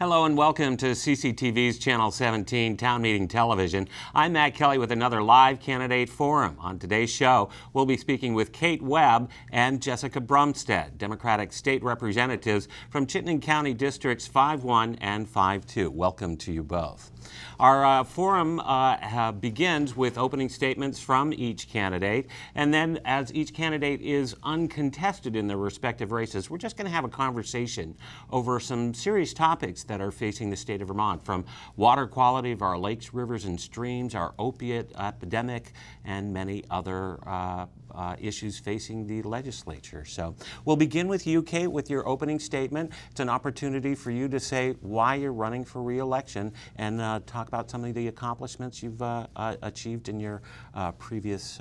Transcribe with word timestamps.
Hello 0.00 0.26
and 0.26 0.36
welcome 0.36 0.76
to 0.76 0.92
CCTV's 0.92 1.76
Channel 1.76 2.12
17 2.12 2.76
Town 2.76 3.02
Meeting 3.02 3.26
Television. 3.26 3.88
I'm 4.14 4.34
Matt 4.34 4.54
Kelly 4.54 4.78
with 4.78 4.92
another 4.92 5.20
live 5.20 5.58
candidate 5.58 6.08
forum. 6.08 6.56
On 6.60 6.78
today's 6.78 7.10
show, 7.10 7.50
we'll 7.72 7.84
be 7.84 7.96
speaking 7.96 8.32
with 8.32 8.52
Kate 8.52 8.80
Webb 8.80 9.28
and 9.50 9.82
Jessica 9.82 10.20
Brumsted, 10.20 10.98
Democratic 10.98 11.52
state 11.52 11.82
representatives 11.82 12.68
from 12.90 13.06
Chittenden 13.06 13.40
County 13.40 13.74
Districts 13.74 14.28
5-1 14.28 14.98
and 15.00 15.26
5-2. 15.26 15.88
Welcome 15.88 16.36
to 16.36 16.52
you 16.52 16.62
both. 16.62 17.10
Our 17.58 17.84
uh, 17.84 18.04
forum 18.04 18.60
uh, 18.60 19.32
begins 19.32 19.96
with 19.96 20.18
opening 20.18 20.48
statements 20.48 21.00
from 21.00 21.32
each 21.32 21.68
candidate, 21.68 22.28
and 22.54 22.72
then 22.72 23.00
as 23.04 23.32
each 23.34 23.54
candidate 23.54 24.00
is 24.00 24.34
uncontested 24.42 25.36
in 25.36 25.46
their 25.46 25.56
respective 25.56 26.12
races, 26.12 26.50
we're 26.50 26.58
just 26.58 26.76
going 26.76 26.86
to 26.86 26.92
have 26.92 27.04
a 27.04 27.08
conversation 27.08 27.96
over 28.30 28.60
some 28.60 28.94
serious 28.94 29.32
topics 29.32 29.82
that 29.84 30.00
are 30.00 30.10
facing 30.10 30.50
the 30.50 30.56
state 30.56 30.82
of 30.82 30.88
Vermont, 30.88 31.24
from 31.24 31.44
water 31.76 32.06
quality 32.06 32.52
of 32.52 32.62
our 32.62 32.78
lakes, 32.78 33.12
rivers, 33.12 33.44
and 33.44 33.60
streams, 33.60 34.14
our 34.14 34.34
opiate 34.38 34.92
epidemic, 34.98 35.72
and 36.08 36.32
many 36.32 36.64
other 36.70 37.20
uh, 37.28 37.66
uh, 37.94 38.16
issues 38.18 38.58
facing 38.58 39.06
the 39.06 39.22
legislature. 39.22 40.06
So 40.06 40.34
we'll 40.64 40.76
begin 40.76 41.06
with 41.06 41.26
you, 41.26 41.42
Kate, 41.42 41.66
with 41.66 41.90
your 41.90 42.08
opening 42.08 42.38
statement. 42.38 42.92
It's 43.10 43.20
an 43.20 43.28
opportunity 43.28 43.94
for 43.94 44.10
you 44.10 44.26
to 44.28 44.40
say 44.40 44.74
why 44.80 45.16
you're 45.16 45.34
running 45.34 45.66
for 45.66 45.82
reelection 45.82 46.54
and 46.76 47.00
uh, 47.00 47.20
talk 47.26 47.46
about 47.48 47.70
some 47.70 47.84
of 47.84 47.94
the 47.94 48.08
accomplishments 48.08 48.82
you've 48.82 49.02
uh, 49.02 49.26
uh 49.36 49.56
achieved 49.62 50.08
in 50.08 50.18
your 50.18 50.40
uh, 50.74 50.92
previous 50.92 51.60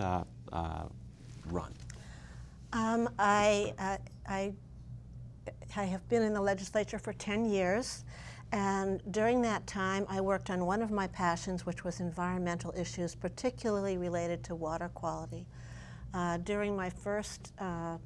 run. 1.49 1.73
Um, 2.73 3.09
I, 3.19 3.73
I, 4.27 4.53
I 5.75 5.83
have 5.83 6.07
been 6.07 6.21
in 6.21 6.33
the 6.33 6.41
legislature 6.41 6.99
for 6.99 7.11
10 7.13 7.45
years. 7.45 8.05
And 8.51 9.01
during 9.11 9.41
that 9.41 9.67
time, 9.67 10.05
I 10.07 10.21
worked 10.21 10.49
on 10.49 10.65
one 10.65 10.81
of 10.81 10.89
my 10.89 11.07
passions, 11.07 11.65
which 11.65 11.83
was 11.83 11.99
environmental 11.99 12.73
issues, 12.77 13.13
particularly 13.13 13.97
related 13.97 14.43
to 14.45 14.55
water 14.55 14.89
quality. 14.93 15.45
Uh, 16.13 16.37
during 16.37 16.75
my 16.75 16.89
first 16.89 17.53
uh, 17.59 17.97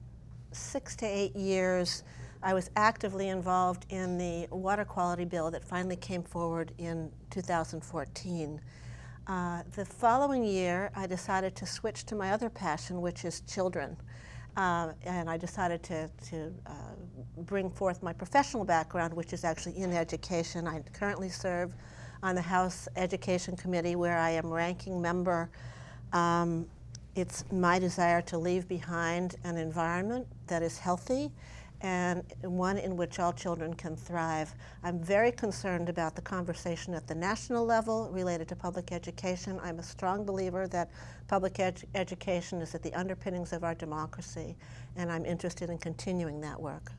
six 0.52 0.96
to 0.98 1.06
eight 1.06 1.36
years, 1.36 2.04
I 2.42 2.56
was 2.56 2.72
actively 2.76 3.30
involved 3.30 3.86
in 3.90 4.18
the 4.18 4.48
water 4.50 4.84
quality 4.84 5.26
bill 5.26 5.52
that 5.52 5.64
finally 5.64 5.96
came 5.96 6.24
forward 6.24 6.72
in 6.80 7.12
2014. 7.30 8.60
Uh, 9.28 9.62
the 9.76 9.86
following 9.86 10.44
year, 10.44 10.90
I 10.96 11.06
decided 11.06 11.56
to 11.58 11.68
switch 11.68 12.04
to 12.06 12.16
my 12.16 12.32
other 12.32 12.50
passion, 12.50 13.00
which 13.02 13.24
is 13.24 13.42
children. 13.42 13.96
Uh, 14.58 14.92
and 15.06 15.30
I 15.30 15.38
decided 15.38 15.82
to, 15.84 16.10
to 16.30 16.54
uh, 16.66 16.74
bring 17.44 17.70
forth 17.70 18.04
my 18.04 18.12
professional 18.12 18.66
background, 18.66 19.14
which 19.14 19.32
is 19.32 19.46
actually 19.46 19.78
in 19.78 19.94
education. 19.94 20.68
I 20.68 20.82
currently 20.94 21.30
serve 21.30 21.74
on 22.22 22.36
the 22.36 22.42
House 22.42 22.88
Education 22.98 23.56
Committee, 23.56 23.96
where 23.96 24.18
I 24.18 24.32
am 24.32 24.48
ranking 24.48 25.02
member. 25.02 25.50
Um, 26.12 26.68
it's 27.16 27.46
my 27.52 27.80
desire 27.80 28.22
to 28.24 28.38
leave 28.38 28.68
behind 28.68 29.36
an 29.44 29.58
environment 29.58 30.28
that 30.48 30.64
is 30.64 30.78
healthy 30.78 31.32
and 31.82 32.24
one 32.42 32.78
in 32.78 32.96
which 32.96 33.20
all 33.20 33.34
children 33.34 33.74
can 33.74 33.96
thrive. 33.96 34.54
I'm 34.84 35.04
very 35.04 35.32
concerned 35.32 35.90
about 35.90 36.16
the 36.16 36.22
conversation 36.22 36.94
at 36.94 37.08
the 37.08 37.16
national 37.16 37.66
level 37.66 38.10
related 38.12 38.48
to 38.50 38.56
public 38.56 38.92
education. 38.92 39.60
I'm 39.64 39.80
a 39.80 39.84
strong 39.84 40.24
believer 40.26 40.68
that 40.68 40.92
public 41.28 41.60
ed 41.60 41.84
education 41.96 42.62
is 42.62 42.76
at 42.76 42.84
the 42.84 42.94
underpinnings 42.94 43.54
of 43.54 43.64
our 43.64 43.76
democracy, 43.76 44.56
and 44.96 45.12
I'm 45.12 45.26
interested 45.26 45.70
in 45.70 45.78
continuing 45.78 46.42
that 46.42 46.60
work. 46.60 46.92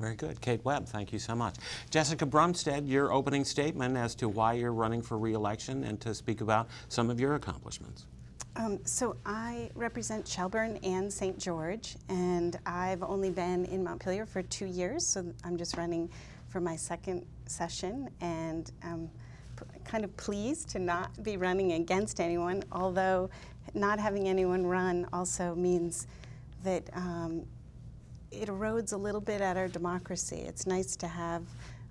Very 0.00 0.16
good. 0.16 0.40
Kate 0.40 0.64
Webb, 0.64 0.86
thank 0.86 1.12
you 1.12 1.18
so 1.18 1.34
much. 1.34 1.56
Jessica 1.90 2.26
Brumsted, 2.26 2.88
your 2.88 3.12
opening 3.12 3.44
statement 3.44 3.96
as 3.96 4.14
to 4.16 4.28
why 4.28 4.54
you're 4.54 4.72
running 4.72 5.02
for 5.02 5.18
reelection 5.18 5.84
and 5.84 6.00
to 6.00 6.14
speak 6.14 6.40
about 6.40 6.68
some 6.88 7.10
of 7.10 7.20
your 7.20 7.34
accomplishments. 7.34 8.06
Um, 8.54 8.80
so 8.84 9.16
I 9.24 9.70
represent 9.74 10.28
Shelburne 10.28 10.78
and 10.82 11.10
St. 11.10 11.38
George, 11.38 11.96
and 12.10 12.58
I've 12.66 13.02
only 13.02 13.30
been 13.30 13.64
in 13.64 13.82
Montpelier 13.82 14.26
for 14.26 14.42
two 14.42 14.66
years, 14.66 15.06
so 15.06 15.24
I'm 15.42 15.56
just 15.56 15.78
running 15.78 16.10
for 16.48 16.60
my 16.60 16.76
second 16.76 17.24
session, 17.46 18.10
and 18.20 18.70
I'm 18.82 19.10
kind 19.84 20.04
of 20.04 20.14
pleased 20.18 20.68
to 20.70 20.78
not 20.78 21.22
be 21.22 21.38
running 21.38 21.72
against 21.72 22.20
anyone, 22.20 22.62
although 22.72 23.30
not 23.72 23.98
having 23.98 24.28
anyone 24.28 24.66
run 24.66 25.06
also 25.14 25.54
means 25.54 26.06
that 26.62 26.90
um, 26.92 27.46
it 28.30 28.48
erodes 28.48 28.92
a 28.92 28.96
little 28.96 29.20
bit 29.20 29.40
at 29.40 29.56
our 29.56 29.68
democracy. 29.68 30.44
It's 30.46 30.66
nice 30.66 30.94
to 30.96 31.08
have 31.08 31.44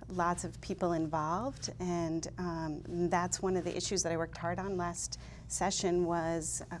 lots 0.08 0.44
of 0.44 0.60
people 0.60 0.92
involved, 0.92 1.72
and 1.80 2.28
um, 2.38 2.82
that's 2.86 3.42
one 3.42 3.56
of 3.56 3.64
the 3.64 3.76
issues 3.76 4.04
that 4.04 4.12
I 4.12 4.16
worked 4.16 4.38
hard 4.38 4.60
on 4.60 4.76
last 4.76 5.18
session 5.52 6.04
was 6.06 6.62
uh, 6.70 6.76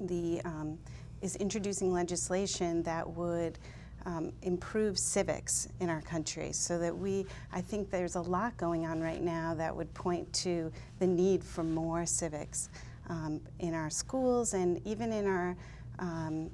the 0.00 0.40
um, 0.44 0.78
is 1.20 1.36
introducing 1.36 1.92
legislation 1.92 2.82
that 2.84 3.08
would 3.08 3.58
um, 4.06 4.32
improve 4.42 4.98
civics 4.98 5.68
in 5.80 5.90
our 5.90 6.00
country. 6.00 6.52
So 6.52 6.78
that 6.78 6.96
we 6.96 7.26
i 7.52 7.60
think 7.60 7.90
there's 7.90 8.14
a 8.14 8.20
lot 8.20 8.56
going 8.56 8.86
on 8.86 9.00
right 9.00 9.22
now 9.22 9.54
that 9.54 9.74
would 9.74 9.92
point 9.94 10.32
to 10.32 10.72
the 10.98 11.06
need 11.06 11.42
for 11.44 11.64
more 11.64 12.06
civics 12.06 12.68
um, 13.08 13.40
in 13.58 13.74
our 13.74 13.90
schools 13.90 14.54
and 14.54 14.80
even 14.86 15.12
in 15.12 15.26
our 15.26 15.56
um, 15.98 16.50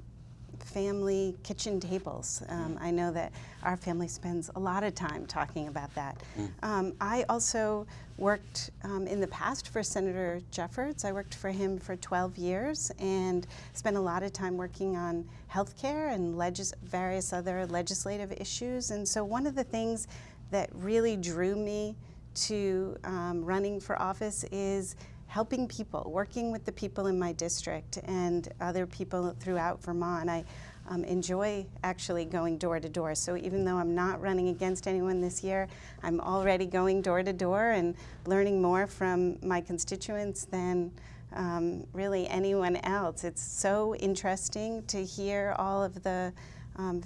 family 0.63 1.35
kitchen 1.43 1.79
tables. 1.79 2.43
Um, 2.49 2.77
I 2.81 2.91
know 2.91 3.11
that 3.11 3.31
our 3.63 3.77
family 3.77 4.07
spends 4.07 4.49
a 4.55 4.59
lot 4.59 4.83
of 4.83 4.95
time 4.95 5.25
talking 5.25 5.67
about 5.67 5.93
that. 5.95 6.17
Mm. 6.37 6.49
Um, 6.63 6.93
I 7.01 7.25
also 7.29 7.87
worked 8.17 8.71
um, 8.83 9.07
in 9.07 9.19
the 9.19 9.27
past 9.27 9.67
for 9.67 9.83
Senator 9.83 10.41
Jeffords. 10.51 11.03
I 11.03 11.11
worked 11.11 11.35
for 11.35 11.49
him 11.49 11.77
for 11.77 11.95
12 11.95 12.37
years 12.37 12.91
and 12.99 13.45
spent 13.73 13.97
a 13.97 14.01
lot 14.01 14.23
of 14.23 14.31
time 14.31 14.57
working 14.57 14.95
on 14.95 15.27
health 15.47 15.77
care 15.77 16.09
and 16.09 16.37
legis- 16.37 16.73
various 16.83 17.33
other 17.33 17.65
legislative 17.65 18.31
issues. 18.33 18.91
And 18.91 19.07
so, 19.07 19.23
one 19.23 19.45
of 19.45 19.55
the 19.55 19.63
things 19.63 20.07
that 20.51 20.69
really 20.73 21.17
drew 21.17 21.55
me 21.55 21.95
to 22.35 22.97
um, 23.03 23.43
running 23.43 23.79
for 23.79 24.01
office 24.01 24.43
is 24.51 24.95
helping 25.35 25.67
people, 25.67 26.09
working 26.13 26.49
with 26.49 26.63
the 26.63 26.71
people 26.71 27.07
in 27.07 27.19
my 27.19 27.33
district 27.33 27.99
and 28.05 28.47
other 28.61 28.85
people 28.85 29.35
throughout 29.41 29.83
Vermont. 29.83 30.29
I 30.29 30.45
um, 30.87 31.03
enjoy 31.03 31.65
actually 31.83 32.23
going 32.23 32.57
door 32.57 32.79
to 32.79 32.87
door. 32.87 33.13
So 33.15 33.35
even 33.35 33.65
though 33.65 33.75
I'm 33.75 33.93
not 33.93 34.21
running 34.21 34.47
against 34.47 34.87
anyone 34.87 35.19
this 35.19 35.43
year, 35.43 35.67
I'm 36.03 36.21
already 36.21 36.65
going 36.65 37.01
door 37.01 37.21
to 37.21 37.33
door 37.33 37.71
and 37.71 37.95
learning 38.25 38.61
more 38.61 38.87
from 38.87 39.37
my 39.45 39.59
constituents 39.59 40.45
than 40.45 40.89
um, 41.33 41.85
really 41.91 42.29
anyone 42.29 42.77
else. 42.77 43.25
It's 43.25 43.43
so 43.43 43.93
interesting 43.95 44.83
to 44.83 45.03
hear 45.03 45.53
all 45.59 45.83
of 45.83 46.01
the 46.01 46.31
um, 46.77 47.01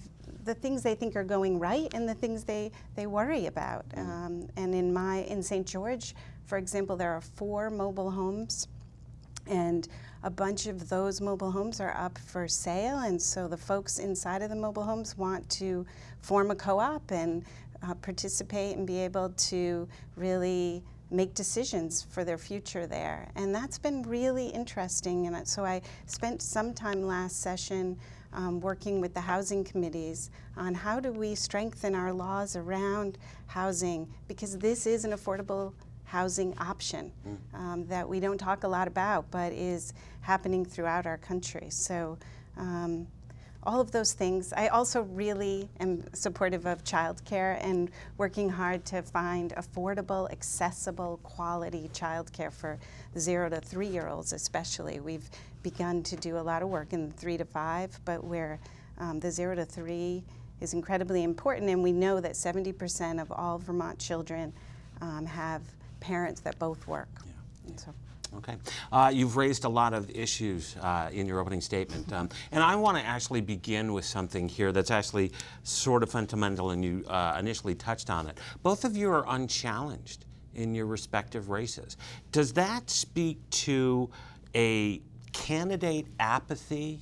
the 0.46 0.54
things 0.54 0.82
they 0.84 0.96
think 0.96 1.16
are 1.16 1.24
going 1.24 1.60
right 1.60 1.92
and 1.94 2.08
the 2.08 2.14
things 2.14 2.44
they, 2.44 2.72
they 2.96 3.06
worry 3.06 3.48
about. 3.48 3.88
Mm. 3.90 4.00
Um, 4.00 4.48
and 4.56 4.74
in 4.74 4.94
my 4.94 5.18
in 5.24 5.44
St. 5.44 5.66
George, 5.66 6.16
for 6.50 6.58
example, 6.58 6.98
there 6.98 7.14
are 7.14 7.22
four 7.22 7.70
mobile 7.70 8.10
homes, 8.10 8.68
and 9.46 9.88
a 10.24 10.32
bunch 10.32 10.66
of 10.66 10.90
those 10.90 11.22
mobile 11.22 11.52
homes 11.52 11.80
are 11.80 11.96
up 11.96 12.18
for 12.18 12.48
sale. 12.48 12.98
And 12.98 13.22
so 13.22 13.48
the 13.48 13.56
folks 13.56 14.00
inside 14.00 14.42
of 14.42 14.50
the 14.50 14.56
mobile 14.56 14.84
homes 14.84 15.16
want 15.16 15.48
to 15.52 15.86
form 16.22 16.50
a 16.50 16.56
co 16.56 16.80
op 16.80 17.12
and 17.12 17.46
uh, 17.84 17.94
participate 17.94 18.78
and 18.78 18.88
be 18.88 18.98
able 18.98 19.30
to 19.30 19.88
really 20.16 20.82
make 21.12 21.36
decisions 21.36 22.08
for 22.10 22.24
their 22.24 22.40
future 22.40 22.88
there. 22.88 23.30
And 23.36 23.54
that's 23.54 23.78
been 23.78 24.02
really 24.02 24.48
interesting. 24.48 25.28
And 25.28 25.48
so 25.48 25.64
I 25.64 25.84
spent 26.08 26.42
some 26.42 26.74
time 26.74 27.04
last 27.04 27.42
session 27.42 27.96
um, 28.34 28.60
working 28.60 29.02
with 29.02 29.14
the 29.14 29.22
housing 29.22 29.64
committees 29.64 30.32
on 30.58 30.74
how 30.74 31.00
do 31.00 31.12
we 31.12 31.36
strengthen 31.36 31.94
our 31.94 32.12
laws 32.12 32.56
around 32.56 33.20
housing 33.48 34.08
because 34.28 34.58
this 34.58 34.86
is 34.86 35.06
an 35.06 35.12
affordable 35.12 35.74
housing 36.10 36.58
option 36.58 37.12
mm. 37.28 37.60
um, 37.60 37.86
that 37.86 38.08
we 38.08 38.20
don't 38.20 38.40
talk 38.40 38.64
a 38.64 38.68
lot 38.68 38.88
about, 38.88 39.30
but 39.30 39.54
is 39.54 39.94
happening 40.22 40.66
throughout 40.66 41.06
our 41.06 41.18
country. 41.18 41.68
So, 41.70 42.18
um, 42.58 43.08
all 43.64 43.82
of 43.82 43.92
those 43.92 44.14
things. 44.14 44.54
I 44.54 44.70
also 44.70 45.02
really 45.02 45.68
am 45.82 46.04
supportive 46.14 46.66
of 46.66 46.84
childcare 46.86 47.58
and 47.62 47.92
working 48.18 48.50
hard 48.50 48.86
to 48.86 49.02
find 49.02 49.54
affordable, 49.56 50.32
accessible, 50.32 51.20
quality 51.24 51.90
childcare 51.94 52.54
for 52.54 52.80
zero 53.18 53.50
to 53.50 53.60
three 53.60 53.88
year 53.88 54.08
olds, 54.08 54.32
especially. 54.32 55.02
We've 55.02 55.30
begun 55.62 56.04
to 56.04 56.16
do 56.16 56.38
a 56.38 56.42
lot 56.42 56.64
of 56.64 56.70
work 56.70 56.94
in 56.94 57.12
three 57.12 57.38
to 57.38 57.44
five, 57.44 58.00
but 58.06 58.24
where 58.24 58.60
um, 58.98 59.20
the 59.20 59.30
zero 59.30 59.56
to 59.56 59.66
three 59.66 60.24
is 60.62 60.74
incredibly 60.74 61.24
important, 61.24 61.70
and 61.70 61.84
we 61.84 61.92
know 61.92 62.22
that 62.22 62.34
70% 62.34 63.22
of 63.22 63.30
all 63.32 63.58
Vermont 63.58 64.00
children 64.00 64.54
um, 65.02 65.26
have 65.26 65.62
parents 66.00 66.42
that 66.42 66.58
both 66.60 66.88
work. 66.88 67.10
Yeah. 67.26 67.76
So. 67.78 67.94
Okay. 68.38 68.56
Uh, 68.92 69.12
you've 69.14 69.38
raised 69.38 69.66
a 69.66 69.70
lot 69.70 69.94
of 69.94 70.10
issues 70.12 70.76
uh, 70.78 71.10
in 71.12 71.26
your 71.26 71.40
opening 71.40 71.62
statement. 71.62 72.12
Um, 72.14 72.30
and 72.52 72.64
I 72.64 72.76
want 72.76 72.98
to 72.98 73.04
actually 73.04 73.42
begin 73.42 73.92
with 73.92 74.06
something 74.06 74.48
here 74.48 74.72
that's 74.72 74.92
actually 74.92 75.32
sort 75.64 76.04
of 76.04 76.12
fundamental, 76.12 76.70
and 76.70 76.86
you 76.86 77.06
uh, 77.08 77.38
initially 77.40 77.74
touched 77.74 78.10
on 78.10 78.28
it. 78.28 78.38
Both 78.62 78.86
of 78.86 78.96
you 78.96 79.10
are 79.12 79.26
unchallenged 79.28 80.26
in 80.54 80.76
your 80.76 80.86
respective 80.86 81.50
races. 81.50 81.98
Does 82.32 82.54
that 82.54 82.90
speak 82.90 83.38
to 83.50 84.10
a 84.56 85.02
candidate 85.32 86.08
apathy 86.20 87.02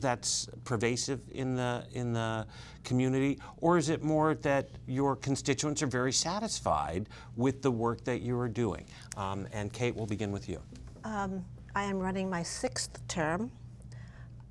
that's 0.00 0.48
pervasive 0.64 1.20
in 1.32 1.54
the 1.56 1.84
in 1.92 2.12
the 2.12 2.46
community, 2.84 3.38
or 3.60 3.78
is 3.78 3.88
it 3.88 4.02
more 4.02 4.34
that 4.36 4.68
your 4.86 5.16
constituents 5.16 5.82
are 5.82 5.86
very 5.86 6.12
satisfied 6.12 7.08
with 7.36 7.62
the 7.62 7.70
work 7.70 8.04
that 8.04 8.20
you 8.22 8.38
are 8.38 8.48
doing? 8.48 8.84
Um, 9.16 9.46
and 9.52 9.72
Kate, 9.72 9.94
we'll 9.94 10.06
begin 10.06 10.32
with 10.32 10.48
you. 10.48 10.60
Um, 11.04 11.44
I 11.74 11.84
am 11.84 11.98
running 11.98 12.28
my 12.30 12.42
sixth 12.42 13.06
term. 13.08 13.50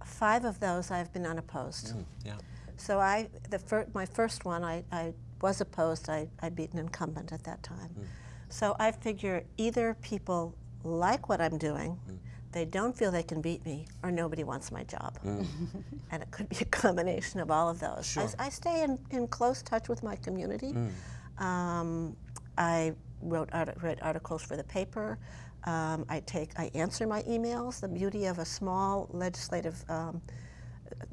Five 0.06 0.46
of 0.46 0.60
those 0.60 0.92
I've 0.92 1.12
been 1.14 1.26
unopposed. 1.26 1.96
Mm, 1.96 2.06
yeah. 2.26 2.34
So 2.78 3.00
I, 3.00 3.30
the 3.50 3.60
fir- 3.60 3.88
my 3.94 4.06
first 4.06 4.46
one, 4.46 4.64
I, 4.64 4.84
I 4.92 5.14
was 5.42 5.62
opposed. 5.62 6.10
I, 6.10 6.28
I 6.42 6.50
beat 6.50 6.72
an 6.74 6.80
incumbent 6.80 7.32
at 7.34 7.44
that 7.44 7.62
time. 7.62 7.90
Mm. 8.00 8.06
So 8.50 8.76
I 8.80 8.92
figure 8.92 9.44
either 9.58 9.96
people 10.02 10.56
like 10.84 11.30
what 11.30 11.42
I'm 11.42 11.58
doing, 11.58 12.00
Mm. 12.10 12.18
They 12.52 12.66
don't 12.66 12.98
feel 12.98 13.12
they 13.12 13.24
can 13.24 13.42
beat 13.42 13.64
me, 13.66 13.88
or 14.04 14.12
nobody 14.12 14.44
wants 14.44 14.72
my 14.72 14.84
job. 14.84 15.18
Mm. 15.26 15.46
and 16.12 16.24
it 16.24 16.32
could 16.32 16.50
be 16.50 16.58
a 16.62 16.66
combination 16.66 17.40
of 17.40 17.52
all 17.52 17.70
of 17.70 17.80
those. 17.80 18.06
Sure. 18.06 18.28
I, 18.40 18.46
I 18.48 18.50
stay 18.50 18.84
in, 18.84 18.98
in 19.12 19.28
close 19.28 19.62
touch 19.62 19.88
with 19.90 20.02
my 20.04 20.16
community. 20.16 20.74
Mm. 20.74 21.44
Um, 21.44 22.16
I 22.58 22.94
wrote 23.22 23.50
art- 23.54 23.78
read 23.82 24.00
articles 24.02 24.42
for 24.42 24.58
the 24.58 24.64
paper. 24.64 25.18
Um, 25.66 26.06
I 26.10 26.22
take 26.22 26.58
I 26.58 26.72
answer 26.74 27.06
my 27.06 27.22
emails. 27.24 27.82
The 27.82 27.88
beauty 27.88 28.26
of 28.26 28.40
a 28.40 28.46
small 28.46 29.08
legislative, 29.12 29.84
um, 29.90 30.22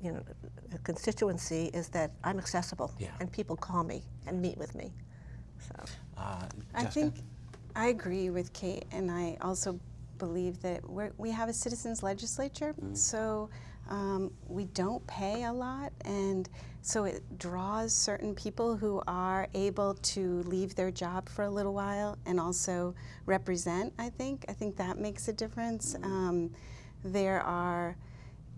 you 0.02 0.12
know, 0.12 0.22
constituency 0.84 1.70
is 1.74 1.88
that 1.90 2.12
I'm 2.24 2.38
accessible, 2.38 2.92
Yeah. 2.98 3.08
and 3.20 3.30
people 3.30 3.56
call 3.56 3.82
me 3.84 4.02
and 4.26 4.40
meet 4.40 4.56
with 4.56 4.74
me. 4.74 4.92
So 5.58 5.84
Uh, 6.16 6.46
I 6.74 6.84
think 6.84 7.14
I 7.74 7.88
agree 7.88 8.30
with 8.30 8.52
Kate, 8.52 8.86
and 8.92 9.10
I 9.10 9.36
also 9.42 9.78
believe 10.18 10.60
that 10.62 10.88
we're, 10.88 11.12
we 11.18 11.30
have 11.30 11.48
a 11.48 11.52
citizens 11.52 12.02
legislature, 12.02 12.74
so 12.94 13.48
um, 13.88 14.32
we 14.48 14.64
don't 14.66 15.06
pay 15.06 15.44
a 15.44 15.52
lot, 15.52 15.92
and 16.04 16.48
so 16.82 17.04
it 17.04 17.22
draws 17.38 17.92
certain 17.92 18.34
people 18.34 18.76
who 18.76 19.02
are 19.06 19.48
able 19.54 19.94
to 19.94 20.42
leave 20.42 20.74
their 20.74 20.90
job 20.90 21.28
for 21.28 21.44
a 21.44 21.50
little 21.50 21.74
while 21.74 22.16
and 22.26 22.38
also 22.40 22.94
represent. 23.26 23.92
I 23.98 24.08
think 24.10 24.44
I 24.48 24.52
think 24.52 24.76
that 24.76 24.98
makes 24.98 25.28
a 25.28 25.32
difference. 25.32 25.96
Um, 26.02 26.50
there 27.04 27.40
are 27.40 27.96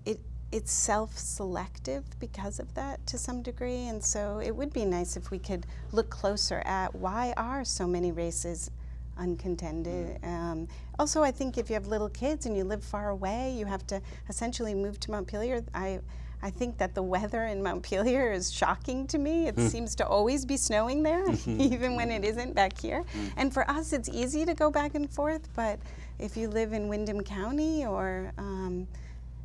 it 0.05 0.21
it's 0.51 0.73
self-selective 0.73 2.05
because 2.19 2.59
of 2.59 2.73
that 2.75 3.07
to 3.07 3.19
some 3.19 3.43
degree 3.43 3.87
and 3.89 4.03
so 4.03 4.41
it 4.43 4.55
would 4.55 4.73
be 4.73 4.85
nice 4.85 5.17
if 5.17 5.31
we 5.31 5.39
could 5.39 5.67
look 5.93 6.09
closer 6.09 6.63
at 6.65 6.95
why 6.95 7.35
are 7.37 7.65
so 7.65 7.87
many 7.87 8.13
races 8.13 8.71
uncontended 9.19 10.19
um, 10.25 10.69
also 10.99 11.23
i 11.23 11.31
think 11.31 11.59
if 11.59 11.69
you 11.69 11.75
have 11.75 11.87
little 11.87 12.09
kids 12.09 12.47
and 12.47 12.57
you 12.57 12.65
live 12.65 12.83
far 12.83 13.11
away 13.11 13.55
you 13.57 13.67
have 13.67 13.87
to 13.87 14.01
essentially 14.29 14.75
move 14.75 14.99
to 15.01 15.11
montpelier 15.11 15.63
i 15.75 16.01
I 16.43 16.51
think 16.51 16.79
that 16.79 16.95
the 16.95 17.03
weather 17.03 17.47
in 17.47 17.63
Montpelier 17.63 18.31
is 18.33 18.53
shocking 18.53 19.07
to 19.09 19.19
me. 19.19 19.49
It 19.49 19.59
seems 19.59 19.95
to 19.97 20.07
always 20.07 20.45
be 20.45 20.57
snowing 20.57 21.03
there, 21.03 21.25
even 21.47 21.97
when 21.97 22.11
it 22.13 22.25
isn't 22.25 22.55
back 22.55 22.81
here. 22.81 23.05
And 23.37 23.53
for 23.53 23.69
us, 23.69 23.93
it's 23.93 24.09
easy 24.09 24.45
to 24.45 24.55
go 24.55 24.71
back 24.71 24.95
and 24.95 25.11
forth, 25.11 25.49
but 25.57 25.81
if 26.19 26.37
you 26.37 26.49
live 26.49 26.73
in 26.73 26.89
Windham 26.89 27.23
County 27.23 27.85
or 27.85 28.33
um, 28.39 28.87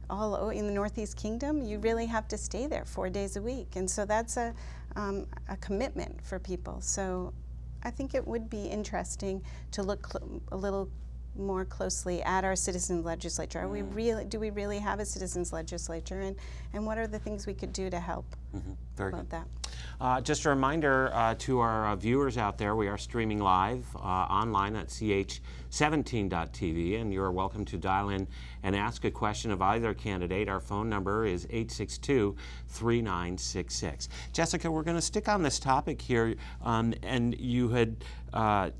all 0.09 0.49
in 0.49 0.67
the 0.67 0.73
Northeast 0.73 1.17
Kingdom, 1.17 1.63
you 1.63 1.79
really 1.79 2.05
have 2.05 2.27
to 2.27 2.37
stay 2.37 2.67
there 2.67 2.85
four 2.85 3.09
days 3.09 3.37
a 3.37 3.41
week. 3.41 3.75
And 3.75 3.89
so 3.89 4.05
that's 4.05 4.37
a, 4.37 4.53
um, 4.95 5.25
a 5.49 5.57
commitment 5.57 6.21
for 6.23 6.37
people. 6.37 6.79
So 6.81 7.33
I 7.83 7.91
think 7.91 8.13
it 8.13 8.25
would 8.27 8.49
be 8.49 8.65
interesting 8.65 9.43
to 9.71 9.83
look 9.83 10.09
a 10.51 10.57
little 10.57 10.89
more 11.35 11.65
closely 11.65 12.21
at 12.23 12.43
our 12.43 12.55
citizens 12.55 13.05
legislature. 13.05 13.59
Are 13.59 13.67
we 13.67 13.81
really, 13.81 14.25
do 14.25 14.39
we 14.39 14.49
really 14.49 14.79
have 14.79 14.99
a 14.99 15.05
citizens 15.05 15.51
legislature? 15.51 16.21
And, 16.21 16.35
and 16.73 16.85
what 16.85 16.97
are 16.97 17.07
the 17.07 17.19
things 17.19 17.47
we 17.47 17.53
could 17.53 17.73
do 17.73 17.89
to 17.89 17.99
help 17.99 18.25
Very 18.95 19.09
about 19.09 19.29
good. 19.29 19.31
that? 19.31 19.47
Uh, 19.99 20.21
just 20.21 20.45
a 20.45 20.49
reminder 20.49 21.11
uh, 21.13 21.35
to 21.39 21.59
our 21.59 21.87
uh, 21.87 21.95
viewers 21.95 22.37
out 22.37 22.57
there, 22.57 22.75
we 22.75 22.87
are 22.87 22.97
streaming 22.97 23.39
live 23.39 23.85
uh, 23.95 23.99
online 23.99 24.75
at 24.75 24.87
ch17.tv, 24.87 27.01
and 27.01 27.13
you're 27.13 27.31
welcome 27.31 27.65
to 27.65 27.77
dial 27.77 28.09
in 28.09 28.27
and 28.63 28.75
ask 28.75 29.05
a 29.05 29.11
question 29.11 29.51
of 29.51 29.61
either 29.61 29.93
candidate. 29.93 30.49
Our 30.49 30.59
phone 30.59 30.89
number 30.89 31.25
is 31.25 31.45
862 31.45 32.35
3966. 32.67 34.09
Jessica, 34.33 34.69
we're 34.69 34.83
going 34.83 34.97
to 34.97 35.01
stick 35.01 35.27
on 35.27 35.41
this 35.41 35.59
topic 35.59 36.01
here, 36.01 36.35
um, 36.63 36.93
and 37.01 37.37
you 37.39 37.69
had 37.69 38.03
uh, 38.33 38.71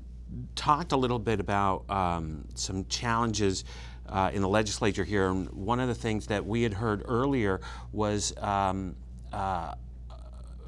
talked 0.54 0.92
a 0.92 0.96
little 0.96 1.18
bit 1.18 1.40
about 1.40 1.88
um, 1.90 2.44
some 2.54 2.84
challenges. 2.86 3.64
Uh, 4.06 4.30
in 4.34 4.42
the 4.42 4.48
legislature 4.48 5.02
here, 5.02 5.30
and 5.30 5.50
one 5.52 5.80
of 5.80 5.88
the 5.88 5.94
things 5.94 6.26
that 6.26 6.44
we 6.44 6.62
had 6.62 6.74
heard 6.74 7.02
earlier 7.06 7.58
was 7.90 8.36
um, 8.36 8.94
uh, 9.32 9.72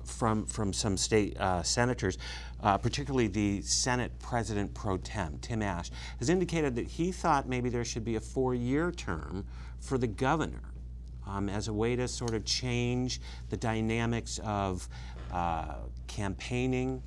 from 0.07 0.47
from 0.47 0.73
some 0.73 0.97
state 0.97 1.37
uh, 1.39 1.63
senators, 1.63 2.17
uh, 2.63 2.79
particularly 2.79 3.27
the 3.27 3.61
Senate 3.63 4.13
President 4.21 4.73
pro 4.73 4.97
tem 4.97 5.39
Tim 5.41 5.63
Ashe, 5.63 5.91
has 6.19 6.31
indicated 6.31 6.75
that 6.77 6.87
he 6.87 7.13
thought 7.13 7.49
maybe 7.49 7.69
there 7.69 7.85
should 7.85 8.05
be 8.05 8.17
a 8.17 8.21
four-year 8.21 8.91
term 8.93 9.45
for 9.81 9.99
the 9.99 10.07
governor 10.07 10.73
um, 11.27 11.49
as 11.49 11.69
a 11.69 11.73
way 11.73 11.97
to 11.97 12.09
sort 12.09 12.35
of 12.35 12.45
change 12.45 13.21
the 13.51 13.57
dynamics 13.57 14.41
of 14.45 14.89
uh, 15.33 15.75
campaigning. 16.07 17.03